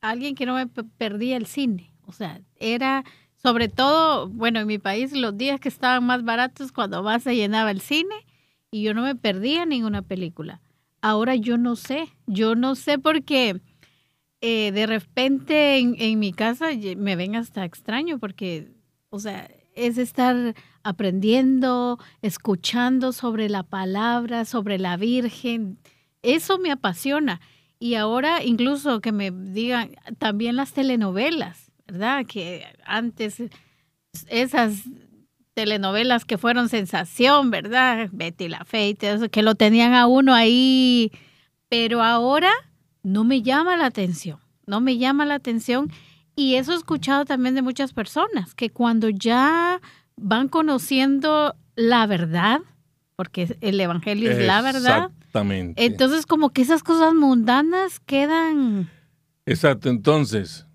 [0.00, 3.04] alguien que no me perdía el cine, o sea, era
[3.36, 7.36] sobre todo, bueno, en mi país los días que estaban más baratos cuando más se
[7.36, 8.14] llenaba el cine
[8.70, 10.60] y yo no me perdía ninguna película.
[11.00, 13.60] Ahora yo no sé, yo no sé por qué
[14.40, 18.72] eh, de repente en, mi casa me ven hasta extraño porque,
[19.10, 25.78] o sea, es estar aprendiendo, escuchando sobre la palabra, sobre la Virgen.
[26.22, 27.40] Eso me apasiona.
[27.78, 32.24] Y ahora incluso que me digan también las telenovelas, ¿verdad?
[32.26, 33.42] Que antes
[34.28, 34.84] esas
[35.54, 38.08] telenovelas que fueron sensación, ¿verdad?
[38.12, 38.66] Betty la
[39.30, 41.10] que lo tenían a uno ahí,
[41.68, 42.50] pero ahora
[43.02, 44.38] no me llama la atención.
[44.66, 45.90] no me llama la atención.
[46.34, 49.80] Y eso he escuchado también de muchas personas, que cuando ya
[50.16, 52.60] van conociendo la verdad,
[53.16, 55.10] porque el Evangelio es la verdad.
[55.18, 55.84] Exactamente.
[55.84, 58.90] Entonces como que esas cosas mundanas quedan...
[59.46, 60.66] Exacto, entonces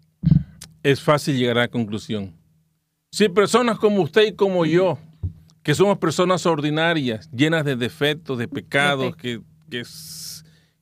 [0.83, 2.35] es fácil llegar a la conclusión.
[3.11, 4.97] Si personas como usted y como yo,
[5.63, 9.83] que somos personas ordinarias, llenas de defectos, de pecados, que, que,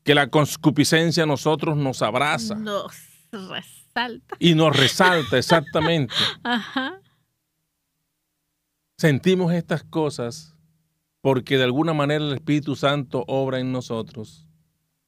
[0.03, 2.55] que la concupiscencia a nosotros nos abraza.
[2.55, 2.93] Nos
[3.31, 4.37] resalta.
[4.39, 6.13] Y nos resalta, exactamente.
[6.43, 7.01] Ajá.
[8.97, 10.55] Sentimos estas cosas
[11.21, 14.47] porque de alguna manera el Espíritu Santo obra en nosotros.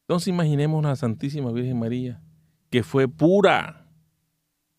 [0.01, 2.21] Entonces imaginemos a la Santísima Virgen María,
[2.69, 3.85] que fue pura,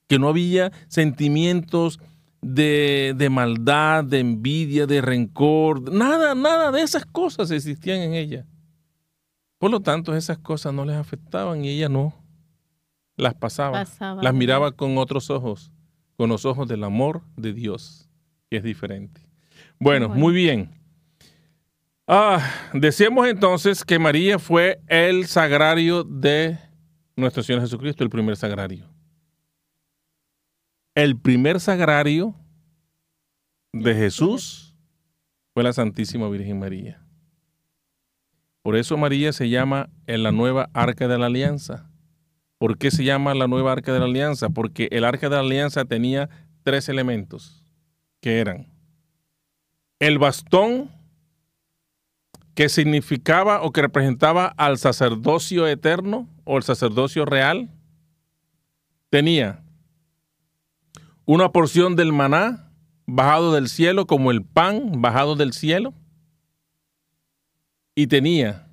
[0.08, 2.00] que no había sentimientos
[2.42, 8.46] de, de, maldad, de envidia, de rencor, nada, nada de esas cosas existían en ella.
[9.58, 12.14] Por lo tanto, esas cosas no les afectaban y ella no
[13.16, 14.22] las pasaba, Pasaba.
[14.22, 15.70] las miraba con otros ojos,
[16.16, 18.08] con los ojos del amor de Dios,
[18.50, 19.20] que es diferente.
[19.78, 20.20] Bueno, Bueno.
[20.20, 20.70] muy bien.
[22.06, 22.42] Ah,
[22.72, 26.58] decíamos entonces que María fue el sagrario de
[27.16, 28.88] nuestro Señor Jesucristo, el primer sagrario.
[30.94, 32.34] El primer sagrario
[33.72, 34.76] de Jesús
[35.54, 37.02] fue la Santísima Virgen María.
[38.62, 41.90] Por eso María se llama en la nueva arca de la alianza.
[42.58, 44.50] ¿Por qué se llama la nueva arca de la alianza?
[44.50, 46.28] Porque el arca de la alianza tenía
[46.62, 47.64] tres elementos,
[48.20, 48.72] que eran
[49.98, 50.90] el bastón,
[52.54, 57.70] que significaba o que representaba al sacerdocio eterno o el sacerdocio real.
[59.10, 59.62] Tenía
[61.24, 62.70] una porción del maná
[63.06, 65.94] bajado del cielo como el pan bajado del cielo.
[67.94, 68.68] Y tenía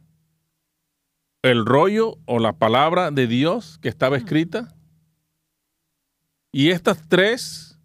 [1.42, 4.76] el rollo o la palabra de Dios que estaba escrita.
[6.52, 7.80] Y estas tres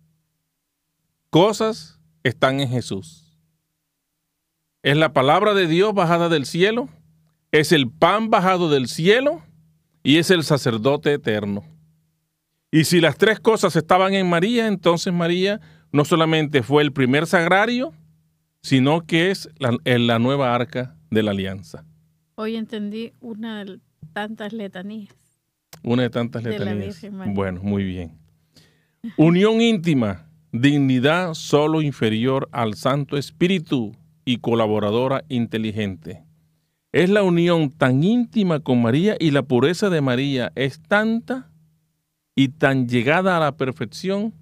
[1.31, 3.24] cosas están en Jesús.
[4.85, 6.91] Es la palabra de Dios bajada del cielo,
[7.53, 9.43] es el pan bajado del cielo
[10.03, 11.65] y es el sacerdote eterno.
[12.71, 17.27] Y si las tres cosas estaban en María, entonces María no solamente fue el primer
[17.27, 17.95] sagrario,
[18.61, 21.87] sino que es la, nueva arca de la alianza.
[22.35, 23.81] Hoy entendí una de
[24.13, 25.15] tantas letanías.
[25.83, 27.01] Una de tantas De letanías.
[27.29, 28.19] Bueno, muy bien.
[29.17, 36.25] Unión íntima, dignidad solo inferior al Santo Espíritu y colaboradora inteligente.
[36.93, 41.51] Es la unión tan íntima con María y la pureza de María es tanta
[42.37, 44.33] y tan llegada a la perfección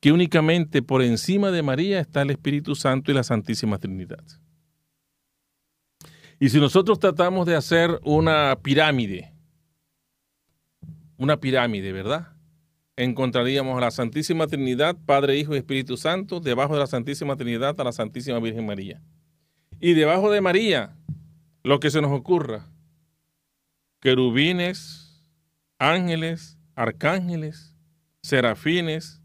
[0.00, 4.24] que únicamente por encima de María está el Espíritu Santo y la Santísima Trinidad.
[6.38, 9.32] Y si nosotros tratamos de hacer una pirámide,
[11.16, 12.28] una pirámide, ¿verdad?
[12.96, 17.80] Encontraríamos a la Santísima Trinidad, Padre, Hijo y Espíritu Santo, debajo de la Santísima Trinidad
[17.80, 19.02] a la Santísima Virgen María.
[19.80, 20.96] Y debajo de María,
[21.62, 22.66] lo que se nos ocurra,
[24.00, 25.24] querubines,
[25.78, 27.76] ángeles, arcángeles,
[28.22, 29.22] serafines,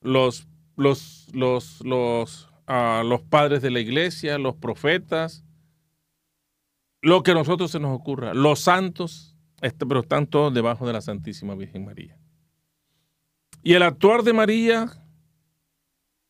[0.00, 5.44] los, los, los, los, ah, los padres de la iglesia, los profetas,
[7.00, 10.92] lo que a nosotros se nos ocurra, los santos, este, pero están todos debajo de
[10.92, 12.16] la Santísima Virgen María.
[13.64, 14.88] Y el actuar de María,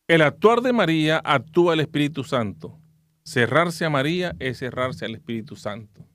[0.07, 2.79] el actuar de María actúa el Espíritu Santo.
[3.23, 6.05] Cerrarse a María es cerrarse al Espíritu Santo.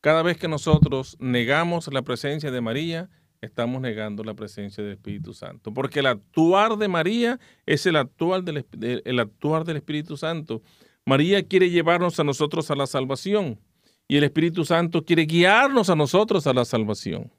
[0.00, 3.08] Cada vez que nosotros negamos la presencia de María,
[3.40, 5.72] estamos negando la presencia del Espíritu Santo.
[5.74, 8.64] Porque el actuar de María es el actuar del,
[9.04, 10.62] el actuar del Espíritu Santo.
[11.04, 13.60] María quiere llevarnos a nosotros a la salvación
[14.08, 17.32] y el Espíritu Santo quiere guiarnos a nosotros a la salvación.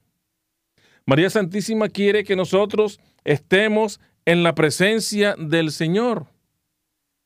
[1.05, 6.27] María Santísima quiere que nosotros estemos en la presencia del Señor.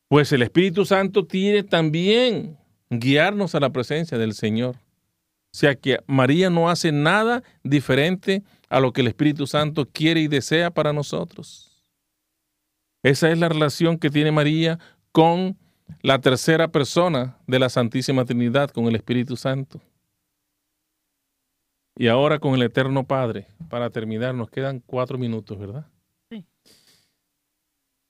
[0.08, 2.58] Pues el Espíritu Santo quiere también
[2.90, 4.76] guiarnos a la presencia del Señor.
[4.76, 10.22] O sea que María no hace nada diferente a lo que el Espíritu Santo quiere
[10.22, 11.72] y desea para nosotros.
[13.04, 14.80] Esa es la relación que tiene María
[15.12, 15.58] con
[16.02, 19.82] la tercera persona de la Santísima Trinidad, con el Espíritu Santo.
[21.96, 25.88] Y ahora con el Eterno Padre, para terminar, nos quedan cuatro minutos, ¿verdad?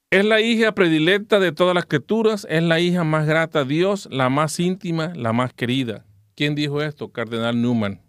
[0.10, 4.08] Es la hija predilecta de todas las criaturas, es la hija más grata a Dios,
[4.10, 6.06] la más íntima, la más querida.
[6.34, 7.12] ¿Quién dijo esto?
[7.12, 8.00] Cardenal Newman.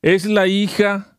[0.00, 1.18] Es la hija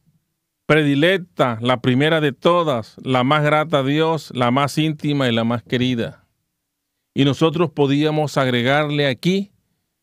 [0.66, 5.44] predilecta, la primera de todas, la más grata a Dios, la más íntima y la
[5.44, 6.28] más querida.
[7.14, 9.52] Y nosotros podíamos agregarle aquí,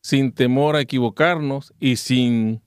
[0.03, 2.63] sin temor a equivocarnos y sin,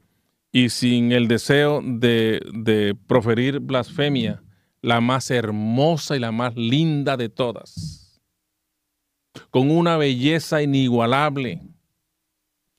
[0.52, 4.44] y sin el deseo de, de proferir blasfemia,
[4.82, 8.22] la más hermosa y la más linda de todas,
[9.50, 11.62] con una belleza inigualable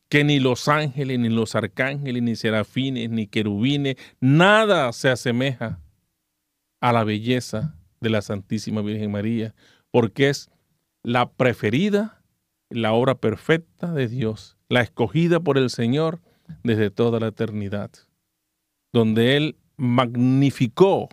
[0.09, 5.81] que ni los ángeles, ni los arcángeles, ni serafines, ni querubines, nada se asemeja
[6.81, 9.55] a la belleza de la Santísima Virgen María,
[9.91, 10.51] porque es
[11.03, 12.23] la preferida,
[12.71, 16.21] la obra perfecta de Dios, la escogida por el Señor
[16.63, 17.91] desde toda la eternidad,
[18.93, 21.09] donde Él magnificó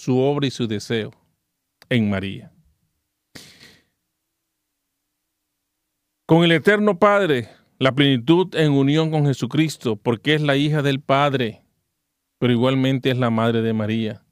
[0.00, 1.12] su obra y su deseo
[1.88, 2.52] en María.
[6.26, 11.00] Con el Eterno Padre, la plenitud en unión con Jesucristo, porque es la hija del
[11.00, 11.64] Padre,
[12.38, 14.24] pero igualmente es la madre de María.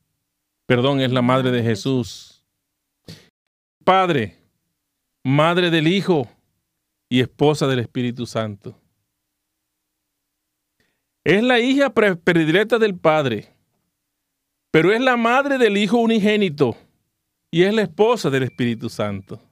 [0.67, 2.47] Perdón, es la madre de Jesús.
[3.85, 4.39] Padre,
[5.25, 6.29] madre del Hijo
[7.11, 8.81] y esposa del Espíritu Santo.
[11.25, 13.58] Es la hija predilecta del Padre,
[14.79, 16.77] pero es la madre del Hijo unigénito
[17.51, 19.43] y es la esposa del Espíritu Santo.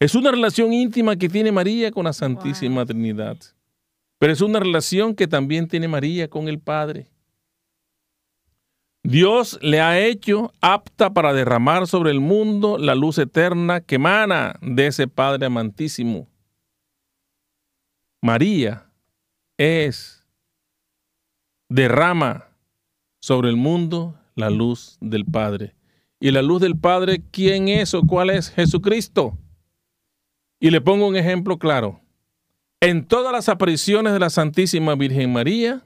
[0.00, 3.36] Es una relación íntima que tiene María con la Santísima Trinidad,
[4.18, 7.06] pero es una relación que también tiene María con el Padre.
[9.04, 14.58] Dios le ha hecho apta para derramar sobre el mundo la luz eterna que emana
[14.62, 16.26] de ese Padre amantísimo.
[18.20, 18.90] María
[19.58, 20.26] es,
[21.68, 22.48] derrama
[23.20, 25.74] sobre el mundo la luz del Padre.
[26.20, 28.50] Y la luz del Padre, ¿quién es o cuál es?
[28.50, 29.36] Jesucristo.
[30.60, 32.00] Y le pongo un ejemplo claro.
[32.80, 35.84] En todas las apariciones de la Santísima Virgen María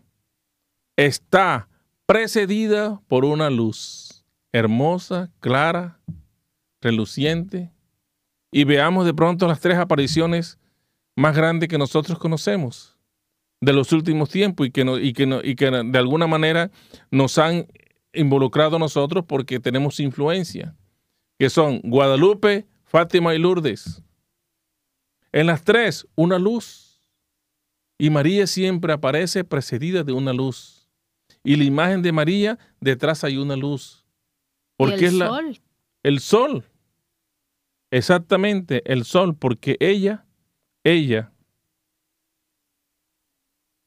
[0.97, 1.69] está
[2.07, 6.01] precedida por una luz hermosa, clara,
[6.81, 7.73] reluciente.
[8.53, 10.59] Y veamos de pronto las tres apariciones
[11.17, 12.97] más grandes que nosotros conocemos
[13.61, 16.71] de los últimos tiempos y que, y que, y que de alguna manera
[17.11, 17.67] nos han
[18.13, 20.77] involucrado a nosotros porque tenemos influencia,
[21.39, 24.03] que son Guadalupe, Fátima y Lourdes.
[25.33, 27.09] En las tres, una luz.
[27.99, 30.81] Y María siempre aparece precedida de una luz
[31.43, 34.05] y la imagen de María, detrás hay una luz.
[34.77, 35.61] Porque el es sol.
[36.03, 36.65] El sol.
[37.91, 40.25] Exactamente, el sol, porque ella,
[40.85, 41.33] ella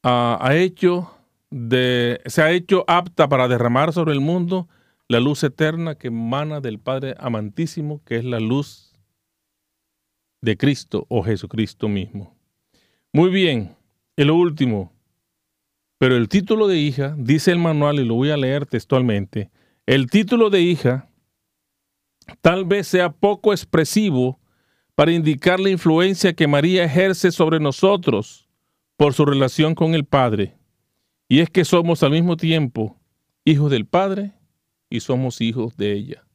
[0.04, 1.16] ha hecho
[1.54, 4.68] de, se ha hecho apta para derramar sobre el mundo
[5.08, 8.96] la luz eterna que emana del Padre amantísimo, que es la luz
[10.42, 12.36] de Cristo o Jesucristo mismo.
[13.14, 13.76] Muy bien,
[14.18, 14.92] y lo último,
[16.00, 19.52] pero el título de hija, dice el manual y lo voy a leer textualmente,
[19.86, 21.08] el título de hija
[22.42, 24.40] tal vez sea poco expresivo
[24.96, 28.50] para indicar la influencia que María ejerce sobre nosotros
[28.98, 30.56] por su relación con el Padre.
[31.34, 32.96] Y es que somos al mismo tiempo
[33.44, 34.34] hijos del Padre
[34.88, 36.28] y somos hijos de ella.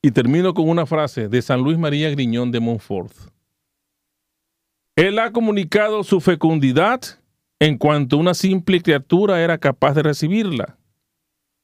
[0.00, 3.12] Y termino con una frase de San Luis María Griñón de Montfort.
[4.96, 7.02] Él ha comunicado su fecundidad
[7.58, 10.78] en cuanto una simple criatura era capaz de recibirla,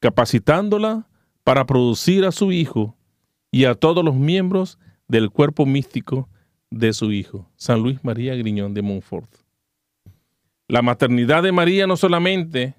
[0.01, 1.09] capacitándola
[1.45, 2.95] para producir a su Hijo
[3.51, 6.29] y a todos los miembros del cuerpo místico
[6.69, 9.44] de su Hijo, San Luis María Griñón de Montfort.
[10.69, 12.75] La maternidad de María no solamente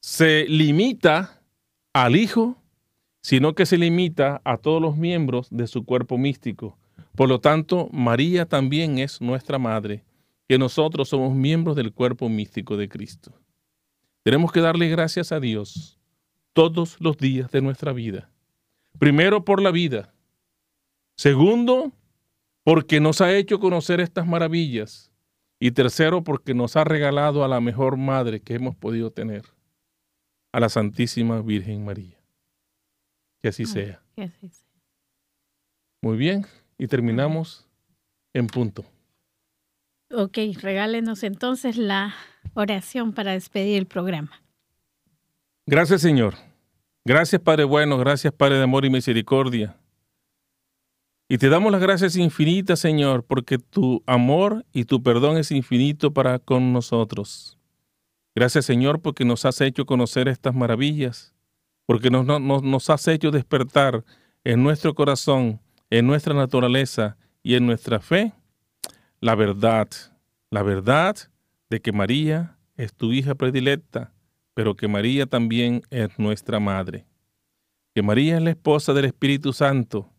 [0.00, 1.42] se limita
[1.92, 2.56] al Hijo,
[3.22, 6.78] sino que se limita a todos los miembros de su cuerpo místico.
[7.16, 10.04] Por lo tanto, María también es nuestra Madre
[10.48, 13.32] que nosotros somos miembros del cuerpo místico de Cristo.
[14.22, 15.98] Tenemos que darle gracias a Dios
[16.52, 18.30] todos los días de nuestra vida.
[18.98, 20.12] Primero por la vida.
[21.16, 21.92] Segundo,
[22.64, 25.09] porque nos ha hecho conocer estas maravillas.
[25.60, 29.44] Y tercero, porque nos ha regalado a la mejor madre que hemos podido tener,
[30.52, 32.16] a la Santísima Virgen María.
[33.42, 34.02] Que así sea.
[34.16, 34.68] Que así sea.
[36.02, 36.46] Muy bien,
[36.78, 37.68] y terminamos
[38.32, 38.86] en punto.
[40.12, 42.14] Ok, regálenos entonces la
[42.54, 44.42] oración para despedir el programa.
[45.66, 46.34] Gracias, Señor.
[47.04, 47.96] Gracias, Padre bueno.
[47.98, 49.76] Gracias, Padre de amor y misericordia.
[51.32, 56.12] Y te damos las gracias infinitas, Señor, porque tu amor y tu perdón es infinito
[56.12, 57.56] para con nosotros.
[58.34, 61.32] Gracias, Señor, porque nos has hecho conocer estas maravillas,
[61.86, 64.04] porque nos, nos, nos has hecho despertar
[64.42, 68.32] en nuestro corazón, en nuestra naturaleza y en nuestra fe
[69.20, 69.88] la verdad,
[70.50, 71.14] la verdad
[71.68, 74.12] de que María es tu hija predilecta,
[74.52, 77.06] pero que María también es nuestra madre,
[77.94, 80.09] que María es la esposa del Espíritu Santo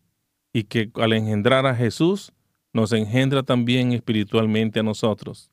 [0.52, 2.32] y que al engendrar a Jesús
[2.72, 5.50] nos engendra también espiritualmente a nosotros,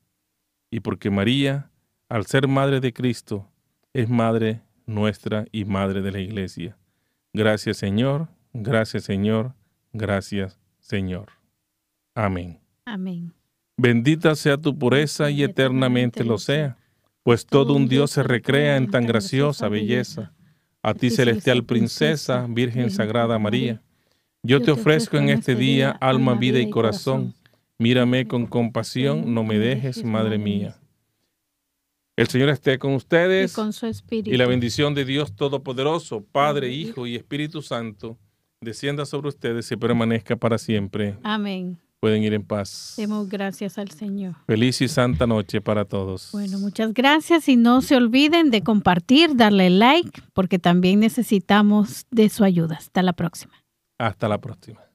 [0.70, 1.70] y porque María
[2.10, 3.48] al ser madre de Cristo,
[3.94, 6.76] es madre nuestra y madre de la iglesia.
[7.32, 9.54] Gracias Señor, gracias Señor,
[9.92, 11.28] gracias Señor.
[12.16, 12.58] Amén.
[12.84, 13.32] Amén.
[13.76, 16.76] Bendita sea tu pureza y eternamente lo sea,
[17.22, 20.32] pues todo un Dios se recrea en tan graciosa belleza.
[20.82, 23.80] A ti celestial princesa, Virgen Sagrada María,
[24.42, 27.34] yo te ofrezco en este día alma, vida y corazón.
[27.78, 30.76] Mírame con compasión, no me dejes, Madre mía.
[32.16, 33.52] El Señor esté con ustedes.
[33.52, 34.30] Y con su espíritu.
[34.30, 38.18] Y la bendición de Dios Todopoderoso, Padre, Hijo y Espíritu Santo,
[38.60, 41.16] descienda sobre ustedes y permanezca para siempre.
[41.22, 41.78] Amén.
[42.00, 42.94] Pueden ir en paz.
[42.96, 44.34] Demos gracias al Señor.
[44.46, 46.30] Feliz y santa noche para todos.
[46.32, 52.28] Bueno, muchas gracias y no se olviden de compartir, darle like, porque también necesitamos de
[52.30, 52.76] su ayuda.
[52.76, 53.52] Hasta la próxima.
[54.00, 54.89] Hasta la próxima.